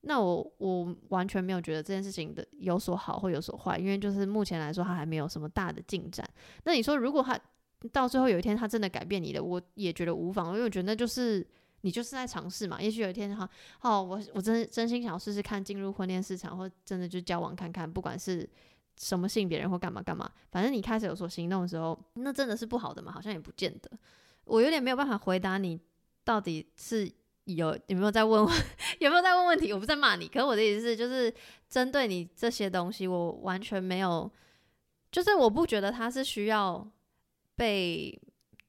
[0.01, 6.27] 那我我完全没有觉得这件事情的有所好或有所坏，因为就是目前来说，它还没有什么大的进展。
[6.63, 7.39] 那你说，如果它
[7.91, 11.47] 到最后有一天它真的改变你的，我也觉得无妨，因为我觉得那就是。
[11.81, 13.47] 你就是在尝试嘛，也许有一天哈，
[13.81, 18.49] 哦，我我真真心想要试试看进入婚恋市场，或真的就交往看看，不管是
[18.97, 23.11] 什么性别人或干嘛干嘛，反正你开始有所行动的时候，那真的是不好的嘛？
[23.11, 23.91] 好像也不见得。
[24.45, 25.79] 我有点没有办法回答你，
[26.23, 27.11] 到底是
[27.43, 28.43] 有有没有在问
[28.99, 29.71] 有没有在问问题？
[29.71, 31.33] 我不在骂你，可是我的意思是，就是
[31.69, 34.31] 针对你这些东西，我完全没有，
[35.11, 36.87] 就是我不觉得他是需要
[37.55, 38.19] 被，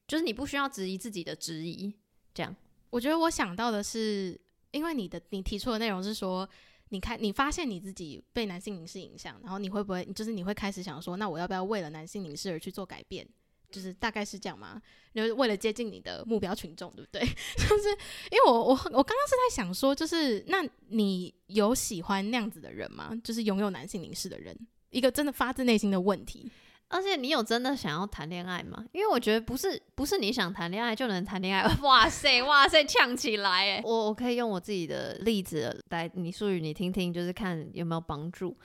[0.06, 1.94] 就是你不需要质疑自己的质疑，
[2.34, 2.54] 这样。
[2.90, 4.38] 我觉得我想到的是，
[4.70, 6.48] 因为你的你提出的内容是说，
[6.90, 13.26] 你看你发现你自己被男性凝视影响，然后你会不会就是你会开始想说，那我要不要为了男性凝视而去做改变？
[13.68, 14.80] 就是大概是这样吗？
[15.12, 17.20] 就是为了接近你的目标群众，对不对？
[17.58, 17.88] 就是
[18.30, 23.10] 因为我我我刚刚是在想说，就是那你有喜欢那样子的人吗？
[23.24, 24.56] 就是拥有男性凝视的人。
[24.90, 26.48] 一个真的发自内心的问题。
[26.88, 28.84] 而且你有真的想要谈恋爱吗？
[28.92, 31.66] 因为我觉得不是不是你想谈恋爱就能谈恋爱。
[31.82, 33.76] 哇塞哇塞，呛起来！
[33.76, 38.56] 哎，我我可以用我自己的例子来你术语你听听，就是看有没有帮助。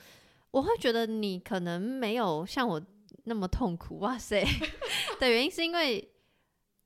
[0.52, 2.80] 我会觉得你可能没有像我
[3.24, 3.98] 那么痛苦。
[3.98, 4.44] 哇塞
[5.18, 6.08] 的原因是因为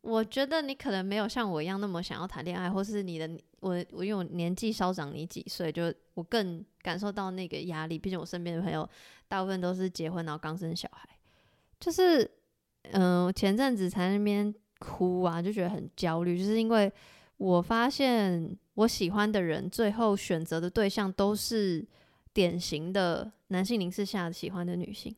[0.01, 3.29] 我觉得你可能没有像我一样那么想要谈恋爱，或是你的
[3.61, 7.99] 我我因为我年纪稍长你几岁，就我更感受到那个压力。
[7.99, 8.89] 毕竟我身边的朋友
[9.29, 11.07] 大部分都是结婚然后刚生小孩。
[11.79, 12.31] 就是，
[12.93, 16.93] 嗯、前阵子才在那边哭啊，就觉得很焦虑，就是因为
[17.37, 21.87] 我发现我喜欢的人最后选择的对象都是
[22.33, 25.15] 典型的男性凝视下喜欢的女性，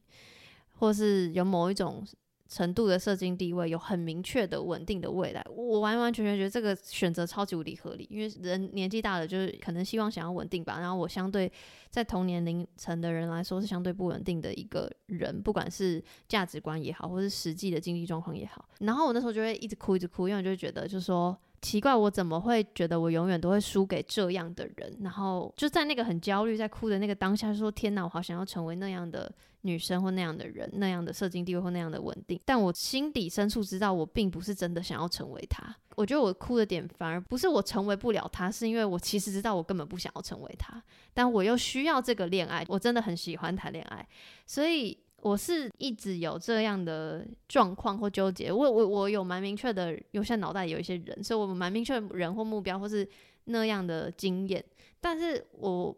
[0.75, 2.07] 或是有某一种。
[2.49, 10.81] 程度的社经地位有很明确的稳定的未来，我完完全全觉得这个选择超级无敌合理，因为人年纪大了就是可能希望想要稳定吧。
[10.81, 11.53] 然后我相对
[11.91, 18.65] 在同年龄层的人来说是相对不稳定的一个人，不管是价值观也好，或是实际的经济状况也好。
[18.81, 24.97] 然后我那时候就会一直哭一直哭，因为我就觉得就是说奇怪，我怎么会觉得我永远都会输给这样的人？
[25.01, 29.33] 然后就在那个很焦虑在哭的那个当下，说天哪，我好想要成为那样的。
[29.63, 35.75] 女生或那样的人，那样的社经地位或那样的稳定，但我心底深处知道，我并不是真的想要成为他。
[35.97, 40.81] 我觉得我哭的点反而不是我成为不了他，是因为我其实知道我根本不想要成为他，
[41.13, 42.65] 但我又需要这个恋爱。
[42.69, 44.09] 我真的很喜欢谈恋爱，
[44.47, 48.53] 所以我是一直有这样的状况或纠结。
[48.53, 53.09] 我我我有蛮明确的，有些脑袋有一些人，所以我蛮明确人或目标或是
[53.45, 54.65] 那样的经验，
[55.01, 55.97] 但是我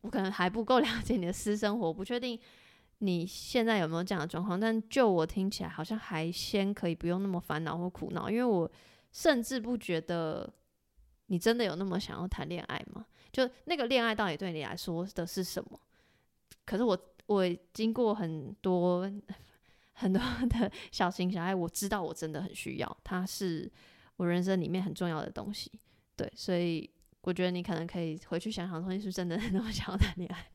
[0.00, 2.38] 我可能还不够 了解你的私生活，不确定。
[3.00, 4.58] 你现在有没有这样的状况？
[4.58, 8.68] 但就我听起来，好像还先可以不用那么烦恼或苦恼，因为我
[9.12, 10.52] 甚至不觉得
[11.26, 13.06] 你真的有那么想要谈恋爱吗？
[13.30, 15.78] 就那个恋爱到底对你来说的是什么？
[16.64, 16.98] 可是我
[17.28, 19.10] 我经过很多
[19.92, 23.70] 很多的小情小爱，我知道我真的很需要，它是
[24.16, 25.70] 我人生里面很重要的东西。
[26.16, 26.88] 对，所以
[27.20, 30.50] 我觉得你可能可以回去想想，东西是真的 那么想要谈恋爱？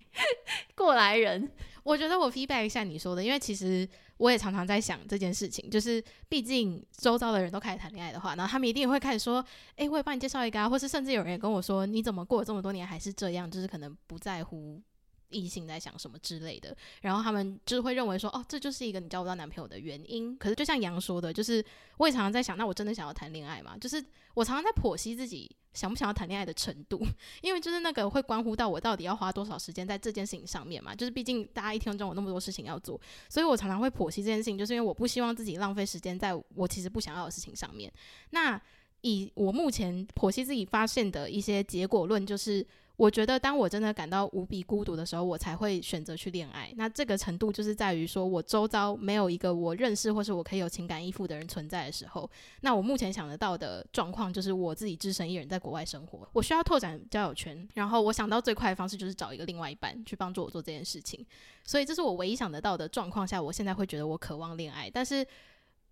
[0.76, 1.48] 过来人，
[1.84, 9.46] 我觉得我 feedback 一下你说的，因为其实我也常常在想这件事情，就是毕竟周遭的人都开始谈恋爱的话，然后他们一定会开始说，
[9.76, 14.82] 哎，我也帮你介绍一个啊，或是甚至有人也跟我说，你怎么过了这么多年还是这样，就是可能不在乎。
[15.30, 20.38] 异性在想什么之类的，然后他们就是会认为说，哦，这就是一个你交不到男朋友的原因。
[20.38, 21.64] 可是就像杨说的，就是
[21.98, 23.78] 我也常常在想，那我真的想要谈恋爱吗？
[23.78, 24.04] 就是
[24.34, 27.04] 我常常在剖析自己想不想要谈恋爱的程度，
[27.42, 30.94] 因为就是那个会关乎到我到底要花多少时间在这件事情上面嘛。
[30.94, 37.92] 就是毕竟大家一天中有那么多事情要做，所以我常常会剖析这件事情，就是因为我不希望自己浪费时间在我其实不想要的事情上面。
[38.30, 38.62] 那
[39.02, 42.66] 以我目前剖析自己发现的一些结果论，就是。
[42.96, 46.72] 我觉得，当我真的感到无比孤独的时候，我才会选择去恋爱。
[46.78, 52.30] 那这个程度就是在于说，我周遭没有一个我认识或是我可以有情感依附的人存在的时候。
[52.62, 56.28] 那我目前想得到的状况就是我自己只身一人在国外生活。
[56.34, 61.26] 我需要拓展交友圈，然后我想到最快的方式就是找一个另外一半去帮助我做这件事情。
[61.64, 64.88] 所以这是我唯一想得到的状况下，我现在会觉得我渴望恋爱。
[64.88, 65.26] 但是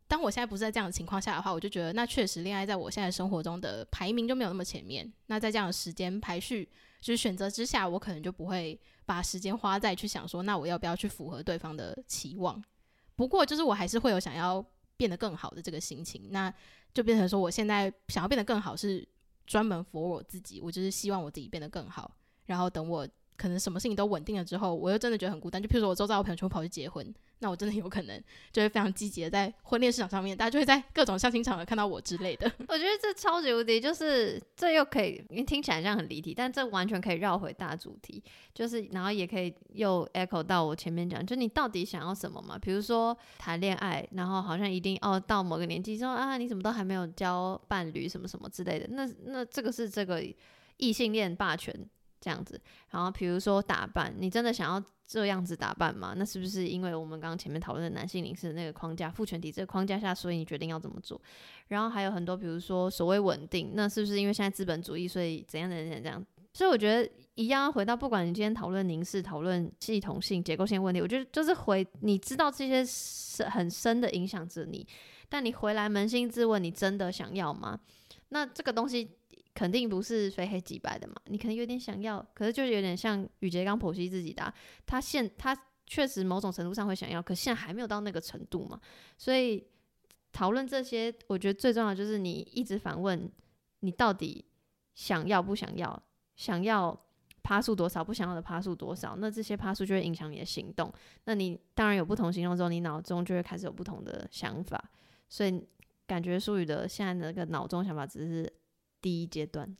[0.08, 5.12] 当我现在不是在这样的情况下的话，我就觉得那确实恋爱在我现在生活中的排名就没有那么前面。
[5.26, 6.70] 那在这样的时间排序。
[7.02, 12.64] 就是选择之下，我可能就不会把时间花在去想说，那我要不要去符合对方的期望？
[13.16, 14.64] 不过，就是我还是会有想要
[14.96, 16.54] 变得更好的这个心情，那
[16.94, 19.06] 就变成说，我现在想要变得更好，是
[19.46, 27.14] 专门 for 我自己，我就是希望我自己变得更好，然后等我可能什么事情都稳定了之后，我又真的觉得很孤单，就譬如说我周遭我朋友全部跑去结婚。
[27.42, 32.50] 那我真的有可能就会非常积极的在婚恋市场上面，大家就会在各种相亲场合看到我之类的。
[32.70, 38.24] 我觉得这超级无敌，就是这又可以，因为听起来像很离题，但这完全可以绕回大主题，
[38.54, 42.60] 就是然后也可以又 echo 到我前面讲，就你到底想要什么嘛？
[42.60, 50.24] 比如说谈恋爱，然后好像一定哦到某个年纪之后啊，你怎么都还没有交伴侣什么什么之类的，那那这个是这个
[50.78, 51.74] 异性恋霸权
[52.20, 52.62] 这样子。
[52.92, 54.84] 然后比如说打扮，你真的想要？
[55.12, 56.14] 这样子打扮吗？
[56.16, 61.22] 那是不是因为我们刚刚前面讨论的男性凝视的那个框架、父权体这个框架下，所以你决定要这么做？
[61.68, 66.26] 然后还有很多，比如说所谓稳定，那是不是因为现在资本主义，所以怎样怎样怎样？
[66.54, 74.88] 所以我觉得一样，回到不管你今天讨论凝视、讨论系统性、结构性问题，我觉得就是回你知道这些是很深的影响着你，
[75.28, 77.78] 但你回来扪心自问，你真的想要吗？
[78.30, 79.18] 那这个东西。
[79.54, 84.54] 肯定不是非黑即白的嘛，你可能有点想要，可是就是有点像宇杰刚剖析自己的、
[84.86, 88.80] 他现他确实某种程度上会想要，可现在还没有到那个程度嘛，
[89.18, 89.68] 所以
[90.32, 93.30] 讨论这些，我觉得最重要就是你一直反问，
[93.82, 94.46] 你到底
[94.96, 96.02] 想要不想要，
[96.38, 96.98] 想要
[97.44, 100.94] 趴数多少，不想要的趴数多少，那这些趴数就会影响你的行动。
[101.26, 104.82] 那你当然有不同行动之后，你脑中就会开始有不同的想法。
[105.28, 105.62] 所以
[106.08, 108.54] 感觉舒宇的现在那个脑中想法只是
[109.02, 109.76] 第一阶段。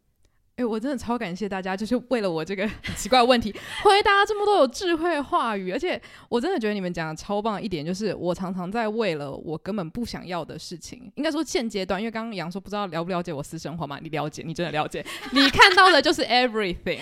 [0.58, 3.52] 哎、欸，我真的超感谢大家，就是为了我这个 很奇怪的问题，
[3.84, 5.72] 回答这么多有智慧话语。
[5.72, 13.98] 而且我真的觉得你们讲的超棒的一点，就是我常常在为了我根本不想要的事情，应该说现阶段，因为刚刚杨说不知道了不了解我私生活嘛？
[14.02, 17.02] 你了解，你真的了解，你看到的就是 everything，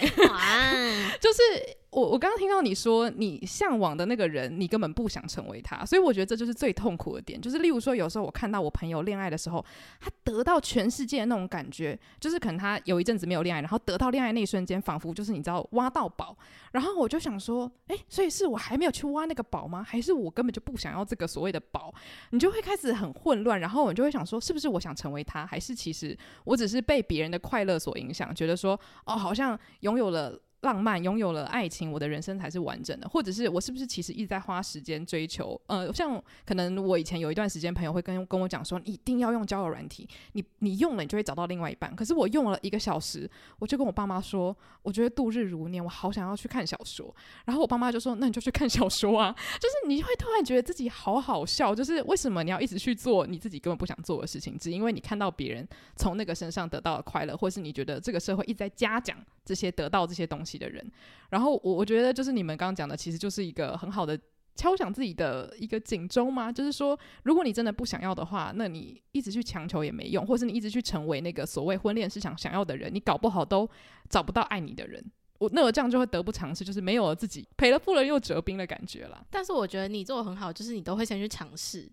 [1.20, 1.79] 就是。
[1.92, 7.42] 我我刚刚听到你说你向往的那个人，你根本不想成为他，所以我觉得这就是最痛苦的点。
[7.42, 9.66] 就是例如说，有时候我看到我朋友恋爱的时候，
[10.00, 16.38] 他得到全世界的那种感觉，就是可能他有一阵子没有恋爱，然后得到恋爱那一瞬间，仿佛就是你知道挖到宝。
[16.74, 19.84] 然后我就想说，诶，所以是我还没有去挖那个宝吗？
[19.84, 21.92] 还是我根本就不想要这个所谓的宝？
[22.30, 30.40] 你就会开始很混乱，然后你就会想说，是不是我想成为他，还是其实我只是被别人的快乐所影响，觉得说，哦，好像拥有了。
[30.62, 33.08] 浪漫拥有了爱情，我的人生才是完整的。
[33.08, 35.60] 或者是我是不是其实一直在花时间追求？
[35.68, 41.96] 呃，像可能我以前有一段时间，朋友会跟跟我讲说，一定要用交友软体，你你用了，你就会找到另外一半。
[41.96, 43.30] 可是我用了一个小时，
[43.60, 47.14] 我就跟我爸妈说，我觉得度日如年，我好想要去看小说。
[47.46, 49.34] 然后我爸妈就说，那你就去看小说啊。
[49.60, 60.86] 就是你会突然觉得自己好好笑，就是为什么你要一直去做你自己根本不想做的事情，只因为你看到别人从那个身上得到了快乐，或是你觉得这个社会一直在嘉奖这些得到这些东西的人，
[61.30, 64.20] 然后我我觉得就是你们刚刚讲的，其实就是一个很好的
[64.56, 66.52] 敲响自己的一个警钟嘛。
[66.52, 73.70] 就是说，如果你真的不想要的话，那你一直去强求也没用，或是你一直去成为那个所谓婚恋市场想要的人，你搞不好都
[74.10, 75.04] 找不到爱你的人。
[75.38, 79.26] 我那我这样就会得不偿失，就是没有了自己，赔了夫人又折兵的感觉了。
[79.30, 81.90] 但是我觉得你做的很好，就是你都会先去尝试。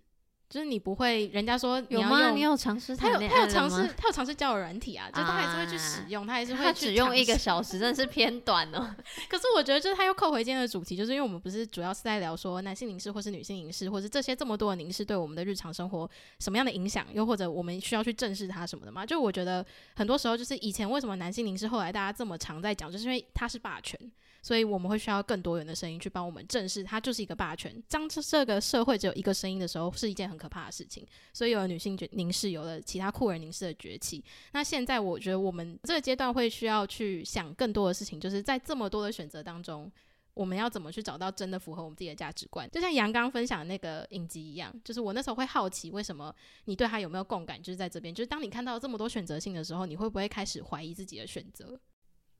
[0.48, 2.30] 就是你不会，人家说有吗？
[2.30, 2.96] 你有尝试？
[2.96, 6.64] 他有他有尝试，他有尝试交友软体啊，就他还是会去使用，啊、他还是会去。
[6.64, 8.94] 他只用一个小时，真的是偏短哦。
[9.28, 19.04] 可是我觉得，就是他又扣回今天的主题，就是因为我们不是主要是在聊说男性凝视或是女性凝视，或是这些这么多的凝视对我们的日常生活什么样的影响，又或者我们需要去正视它什么的嘛？
[19.04, 19.66] 就我觉得
[19.96, 23.98] 很多时候，就是以前为什么男性凝视后来大家这么常在讲，就是因为它是霸权。
[24.46, 27.82] 所以我们会需要更多元的声音去帮我们正视，它就是一个霸权。
[27.88, 31.04] 当这个社会只有一个声音的时候，是一件很可怕的事情。
[31.32, 34.24] 所以有了女性凝视，有了其他酷儿凝视的崛起。
[34.52, 39.90] 那现在我觉得我们这个阶段会需要去想更多的事情，就是在这么多的选择当中，
[40.32, 42.70] 我们要怎么去找到真的符合我们自己的价值观？
[42.70, 46.32] 就像杨刚分享的那个影集一样，就是我那时候会好奇，为什么
[46.66, 47.60] 你对他有没有共感？
[47.60, 51.76] 就是在这边，就是当你看到这么多选择性的时候，你会不会开始怀疑自己的选择？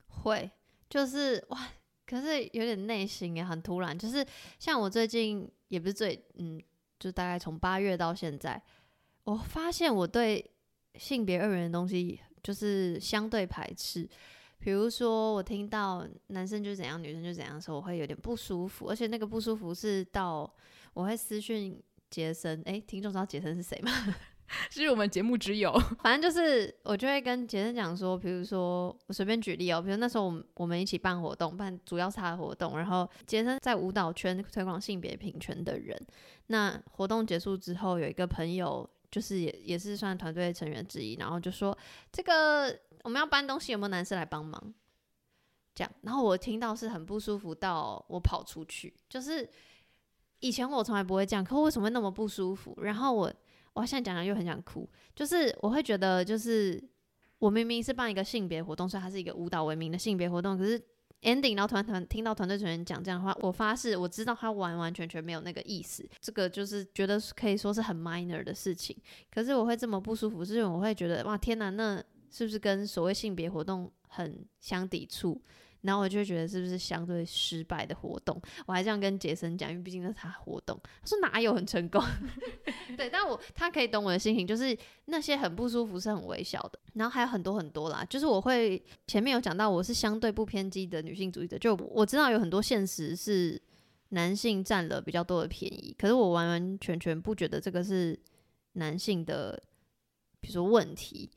[0.07, 0.49] 会，
[0.89, 1.67] 就是哇。
[2.07, 4.25] 可是有点内心也很突然，就是
[4.57, 6.59] 像我最近也不是最嗯，
[6.97, 8.59] 就大概从八月到现在，
[9.25, 10.49] 我发现我对
[10.95, 14.09] 性别二元的东西就是相对排斥。
[14.59, 20.51] 比如说我听到男生就怎样，女生就怎样的时候，我会有点不舒服，而且那个不舒服是到
[20.93, 21.79] 我会私讯
[22.09, 23.91] 杰森，诶，听众知道杰森是谁吗？
[24.71, 25.71] 是我们节目之友，
[26.01, 35.99] 反正就是我就会跟杰森讲说，比如说我随便举例哦，比如那时候我们我们一起办活动，办主要是他的活动，然后杰森在舞蹈圈推广性别平权的人，
[36.47, 41.77] 那活动结束之后，有一个朋友就是也也是算团队成员之一，然后就说
[42.11, 42.73] 这个
[43.03, 44.73] 我们要搬东西，有没有男生来帮忙？
[45.75, 49.47] 这样，然后我听到是很不舒服，到我跑出去，就是
[50.39, 52.73] 以前我从来不会这样，可为什么会那么不舒服？
[52.81, 53.33] 然后我。
[53.77, 56.83] 我现在讲讲又很想哭，就是我会觉得，就是
[57.39, 60.81] 我明明是办一个性别活动，所以它是一个舞蹈为名的性别活动，可是
[61.21, 68.95] ending 然后团团听到团队成员讲这样的话，我发誓我知道他完完全全没有那个意思，这个就是觉得可以说是很 minor 的事情，
[69.31, 75.41] 可是我会这么不舒服，是因为我会觉得哇天哪，那是不是跟所谓性别活动很相抵触？
[75.81, 78.41] 然后我就觉得是不是相对失败的活动？
[78.65, 80.79] 我还这样跟杰森讲，因为毕竟那是他活动。
[80.83, 82.03] 他说哪有很成功？
[82.97, 86.79] 对，但我他可以懂我的心情，就是那些很不舒服是很微小的。
[86.93, 93.61] 然后还有很多很多啦，就是我会前面有讲到，我是相对不偏激的女性主义者，就我知道有很多现实是
[94.09, 98.19] 男性占了比较多的便宜，可是我完完全全不觉得这个是
[98.73, 99.61] 男性的，
[100.39, 101.29] 比如说问题。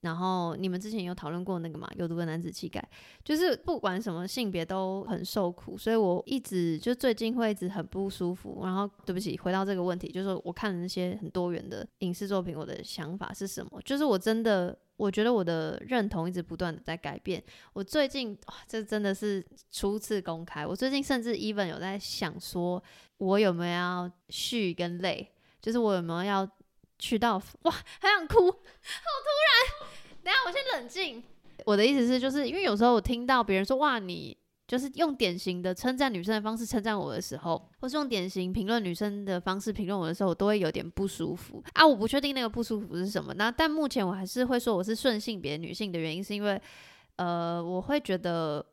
[0.00, 1.88] 然后你们之前有讨论过那个嘛？
[1.96, 2.80] 有毒的男子气概，
[3.24, 8.60] 就是不管什么性别都很受苦，所以我一直就最近会一直很不舒服。
[8.62, 13.82] 然后对不起，回到这个问题，就是我看了那些很多元的影视作品，我的想法是什么？
[13.84, 17.42] 就是我真的我觉得我的认同一直不断的在改变。
[17.72, 20.64] 我最近哇，这真的是初次公开。
[20.64, 22.80] 我最近甚至 even 有在想说，
[23.16, 25.28] 我有没有要续跟累，
[25.60, 26.48] 就是我有没有要。
[26.98, 27.70] 渠道哇，
[28.00, 29.88] 还想哭，好突然！
[30.22, 31.22] 等下我先冷静。
[31.64, 34.36] 我的意思是，就是因为有时候我听到别人说哇，你
[34.66, 41.86] 就是用典型的称赞女生的方式称赞我的时候，或是用典型评论女生的方式评论我的时候，我都会有点不舒服啊。
[41.86, 43.32] 我不确定那个不舒服是什么。
[43.34, 46.60] 那但目前我还是会说我是顺性别女性的原因，是因为
[47.16, 48.64] 呃，我会觉得。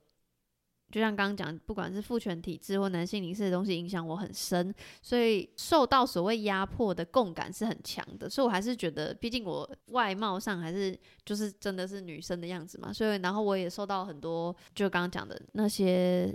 [0.96, 8.30] 就像刚刚讲，不管是父权体制或男性凝视的东西影响我很深，所以受到所谓压迫的共感是很强的。
[8.30, 16.34] 所以我还是觉得，毕竟我外貌上还是就是真的是女生的样子嘛，所以然后我也受到很多就刚刚讲的那些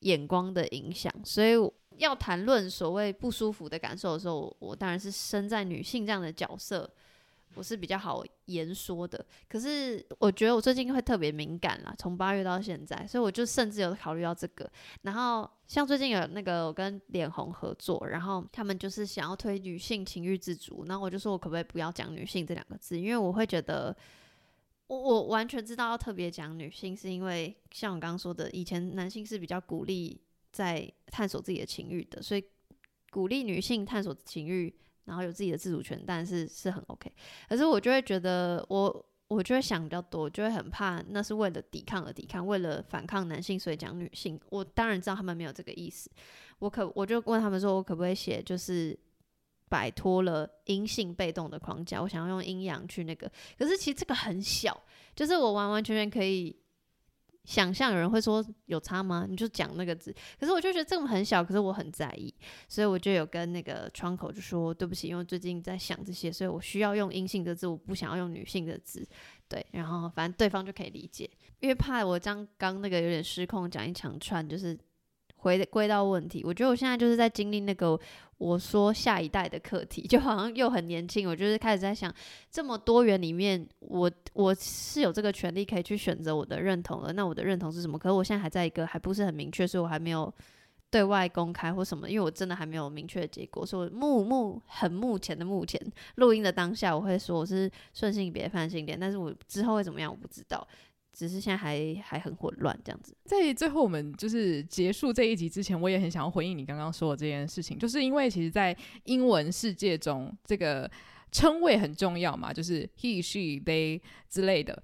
[0.00, 1.52] 眼光的影响，所以
[1.98, 6.90] 要谈论所谓不舒服的感受的时候，我当然是身在女性这样的角色。
[7.54, 14.70] 我是比较好言说的，可是我觉得我最近会特别敏感啦，从八月到现在，所以我就甚至有考虑到这个。
[15.02, 23.94] 然后像最近有那个我跟脸红合作，然后他们就是想要推女性情欲自主，然后我就说我可不可以不要讲女性这两个字，因为我会觉得
[24.86, 32.42] 我我完全知道要特别讲女性，是因为像我刚刚说的，以前男性是比较鼓励在探索自己的情欲的，所以
[33.10, 34.74] 鼓励女性探索情欲。
[35.04, 37.12] 然后有自己的自主权，但是是很 OK。
[37.48, 44.40] 可是我就会觉得我，我就会想比较多，就会很怕那是为了抵抗而抵抗，为了反抗男性所以讲女性。
[44.50, 46.10] 我当然知道他们没有这个意思。
[46.58, 48.98] 我可我就问他们说，我可不可以写就是
[49.68, 53.30] 摆脱了阴性被动的框架，我想要用阴阳去那个。
[53.58, 54.82] 可是其实这个很小，
[55.14, 56.56] 就是我完完全全可以。
[57.44, 59.26] 想象有人会说有差吗？
[59.28, 62.32] 你就讲那个字，可是我就觉得这个很小，可是我很在意，
[62.68, 69.06] 所以我就有跟那个窗口就说对不起，因为最近在想这些，所以我需要用阴性的字，我不想要用女性的字，
[69.48, 71.28] 对，然后反正对方就可以理解，
[71.60, 74.78] 因为怕我将刚那个有点失控讲一长串，就是。
[75.42, 77.98] 回归到问题，我觉得我现在就是在经历那个
[78.38, 82.12] 我说下一代的课题，就好像又很年轻，我就是开始在想，
[82.50, 87.98] 这么多元里面，我我是有这个权利可以去选择我的认同的，那我的认同是什么？
[87.98, 90.32] 可是我现在还在一个还不是很明确，所以我还没有
[90.88, 95.80] 对外公开或什么，因为我真的还没有明确的结果，所以目目很目前的目前
[96.16, 100.66] 录音的当下，我会说我是顺性别泛性恋，但是我之后会怎么样，我不知道。
[101.12, 103.14] 只是现在还还很混乱这样子。
[103.24, 110.90] 在最后我们就是结束这一集之前，我也很想要回应你刚刚说的这件事情，就是因为其实，在英文世界中，这个
[111.30, 114.82] 称谓很重要嘛，就是 he、she、they 之类的。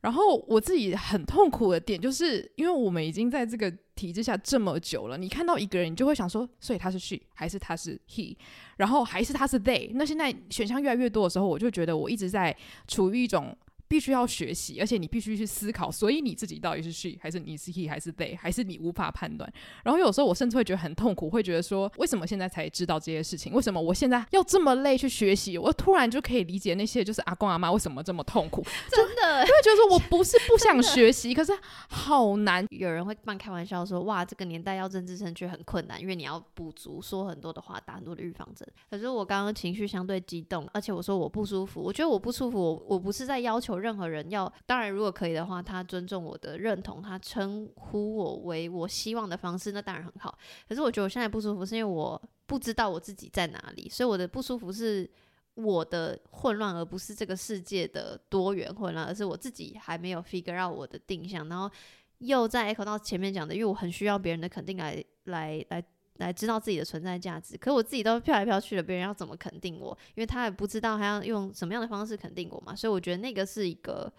[0.00, 8.36] 然后我自己很痛苦的点，就是因为我们已经在这个体制下这么久了，你看到一个人，你就会想说，所以他是 she 还是他是 he，
[8.76, 9.90] 然后还是他是 they。
[9.94, 12.56] 那现在选项越来越多的时候，我就觉得我一直在
[12.88, 13.56] 处于一种。
[13.88, 19.50] 必须要学习，而且你必须去思考，所以你自己到底是 she 还是你是 he 还是 they，还是你无法判断。
[19.82, 23.52] 然后有时候我甚至会觉得很痛苦，会觉得说，为什么现在才知道这些事情？
[23.52, 25.56] 为什么我现在要这么累去学习？
[25.56, 28.62] 我突然就可以理解那些就是阿公阿妈为什么这么痛苦。
[28.90, 31.52] 真的， 就会觉得说我不是不想学习，可是
[31.88, 32.66] 好难。
[32.70, 38.66] 有人会半开玩笑说，哇，这个年代要政治正确很困难，因为你要补足，说很多的话，打很多的预防针。
[38.90, 44.52] 可是我刚刚情绪相对激动，而且我说我不舒服，我觉得我不舒服，我我不是在要求任何人要。
[44.66, 50.36] 当然，如果可以的话，他尊重我的认同，他称呼我为我希望的方式，那当然很好。
[50.68, 55.08] 可是我觉得我现在不舒服，是因为我不知道我自己在哪里，所以我的不舒服是
[55.54, 61.48] 我的混乱，而不是这个世界的多元混乱，而是我自己还没有 figure out 我的定向。
[61.48, 61.70] 然后
[62.18, 65.84] 又在 echo 到前面讲的，因为我很需要别人的肯定来来来
[66.18, 67.56] 来知道自己的存在价值。
[67.56, 69.96] 可我自己都飘来飘去的，别人要怎么肯定我？
[70.14, 72.76] 因为他也不知道他要用什么样的方式肯定我嘛。
[72.76, 74.12] 所以我觉得那个是一个。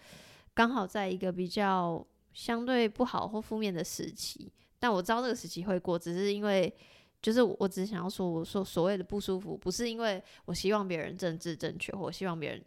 [0.52, 6.70] 刚好在一个比较相对不好或负面的时期，但我知道这个时期会过，只是因为
[7.22, 12.62] 就是我只是想要说，我说所谓的不舒服，不是因为我希望别人政治正确，或希望别人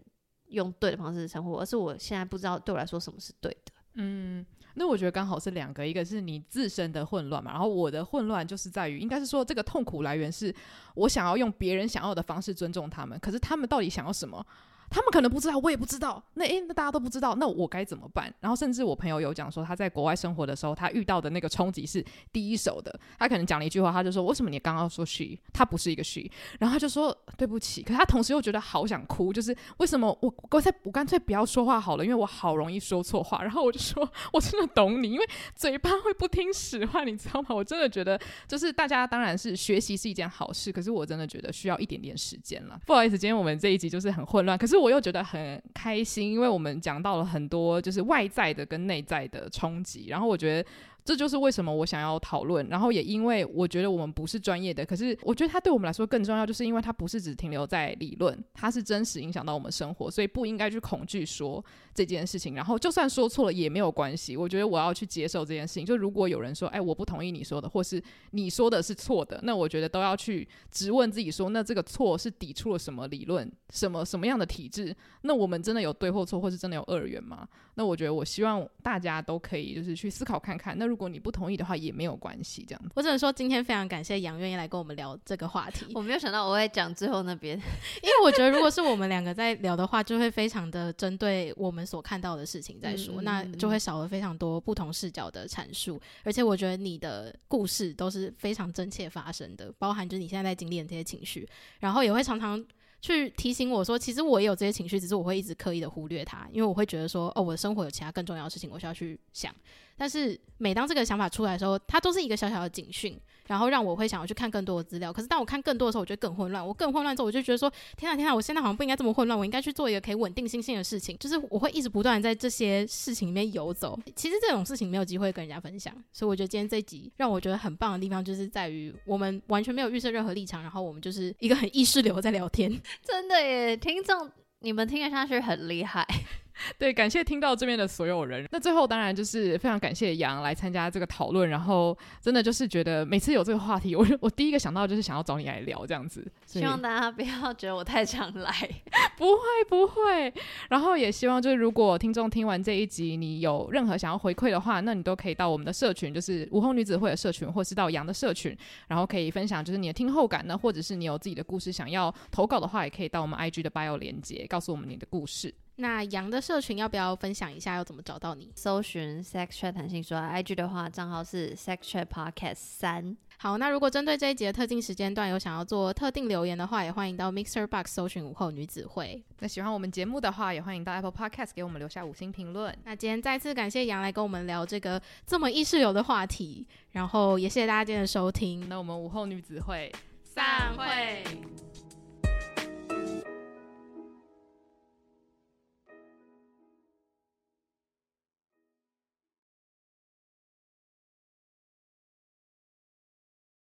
[0.48, 3.74] 用对的方式称呼，而是我现在不知道对我来说什么是对的。
[3.96, 4.44] 嗯，
[4.76, 10.54] 那我觉得刚好是两个，一个是你自身的混乱嘛，然后我的混乱就是在于，应该是说这个痛苦来源是
[10.96, 14.46] 我想要用别人想要的方式尊重他们，可是他们到底想要什么？
[14.94, 16.24] 他们可能不知道，我也不知道。
[16.36, 18.32] 那诶，那大家都不知道，那我该怎么办？
[18.40, 22.98] 然后甚至我朋友有讲说，他在国外生活的时候，他遇到的那个冲击是第一手的。
[23.18, 26.30] 他可能讲了一句话，他就说：“为什么你刚刚说 she，他不是一个 she？”
[26.60, 33.42] 然后他就说：“对不起。”可是他同时又觉得好想哭，就是为什么我刚才我干脆不要说话好了，因为我好容易说错话。
[33.42, 42.80] 然后我就说：“我真的懂你，因为嘴巴会不听使唤，你知道吗？”我真的觉得，就是大家当然是学习是一件好事，可是我真的觉得需要一点点时间了。
[42.86, 45.64] 不好意思，今天我们这一集就是很混乱，可是我又觉得很。
[45.74, 50.70] 开心，因为我们讲到了很多就是外在的跟内在的冲击，然后我觉得
[51.04, 52.68] 这就是为什么我想要讨论。
[52.70, 62.56] 然后也因为我觉得我们不是专业的，可是我觉得它对我们来说更重要，就是因为它不是只停留在理论，它是真实影响到我们生活，所以不应该去恐惧说这件事情。
[62.56, 65.86] 然后就算说错了也没有关系，我觉得我要去接受这件事情。
[65.86, 68.02] 就如果有人说，哎，我不同意你说的，或是
[68.32, 74.96] 你说的是错的，那我觉得都要去质问自己说，那这个错是抵触了什么理论，什么什么样的体制？
[75.22, 77.48] 那我们真的有对或错，或是真的有二元吗？
[77.76, 80.78] 那我觉得，我希望大家都可以就是去思考看看。
[80.78, 82.92] 那如果你不同意的话，也没有关系，这样子。
[82.94, 85.88] 我只能说，今天非常感谢杨愿意来跟我们聊这个话题。
[85.96, 87.58] 我没有想到我会讲最后那边，
[88.04, 96.00] 因为我觉得如果是我们两个在聊的话，就会非常的针对我们所看到的事情在说，嗯、那就会少了非常多不同视角的阐述。
[96.24, 102.64] 而且我觉得你的故事都是非常真切发生的，包含就是你现在在经历的这些情绪，然后也会常常。
[103.06, 109.54] 去提醒我说，其实我也有这些情绪，只是我会一直刻意的忽略它，因为我会觉得说，哦，我的生活有其他更重要的事情，我需要去想。
[109.98, 113.20] 但是每当这个想法出来的时候，它都是一个小小的警讯。
[113.46, 116.66] 然后让我会想要去看更多的资料，可是当我看更多的时候，我觉得更混乱。
[116.66, 121.18] 我更混乱之后，我就觉得说：天啊天啊，我现在好像不应该这么混乱，我应该去做一个可以稳定心性的事情。
[121.20, 124.00] 就是我会一直不断在这些事情里面游走。
[124.16, 132.72] 其实这种事情没有机会跟人家分享，所以我觉得今天这一集让我觉得很棒的地方，就是在于我们完全没有预设任何立场，然后我们就是一个很意识流在聊天。
[133.04, 136.08] 真的耶，听众你们听得下去很厉害。
[136.78, 138.48] 对，感谢听到这边的所有人。
[138.52, 146.26] 那最后当然就是非常感谢杨来参加这个讨论，然后真的就是觉得每次有这个话题， 我我第一个想到就是想要找你来聊这样子。
[146.46, 148.52] 希望大家不要觉得我太常来，
[149.18, 150.34] 不会不会。
[150.70, 158.56] 然后也希望就是如果听众听完这一集，你有任何想要回馈的话，那你都可以到我们的社群，就是午后女子会的社群，或是到杨的社群，
[158.88, 165.54] 然后可以分享就是你的听后感呢，或者是你有自己的故事想要投稿的话，也可以到我们 IG 的 bio 连接，告诉我们你的故事。
[165.76, 167.76] 那羊的社群要不要分享一下？
[167.76, 168.52] 要怎么找到你？
[168.56, 173.18] 搜寻 Sex Chat 谈性说，IG 的话账号是 Sex Chat Podcast 三。
[173.38, 179.22] 好，那如果针对这一集的特定时间段有想要做特定留言的话，也欢迎到 Mixer Box 搜寻午后女子会。
[179.40, 182.74] 那喜欢我们节目的话，也欢迎到 Apple Podcast 给我们留下五星评论。
[182.86, 188.70] 那今天再次感谢杨来跟我们聊这个这么意识流的话题，然后也谢谢大家今天的收听。
[188.70, 189.92] 那我们午后女子会
[190.24, 191.24] 散会。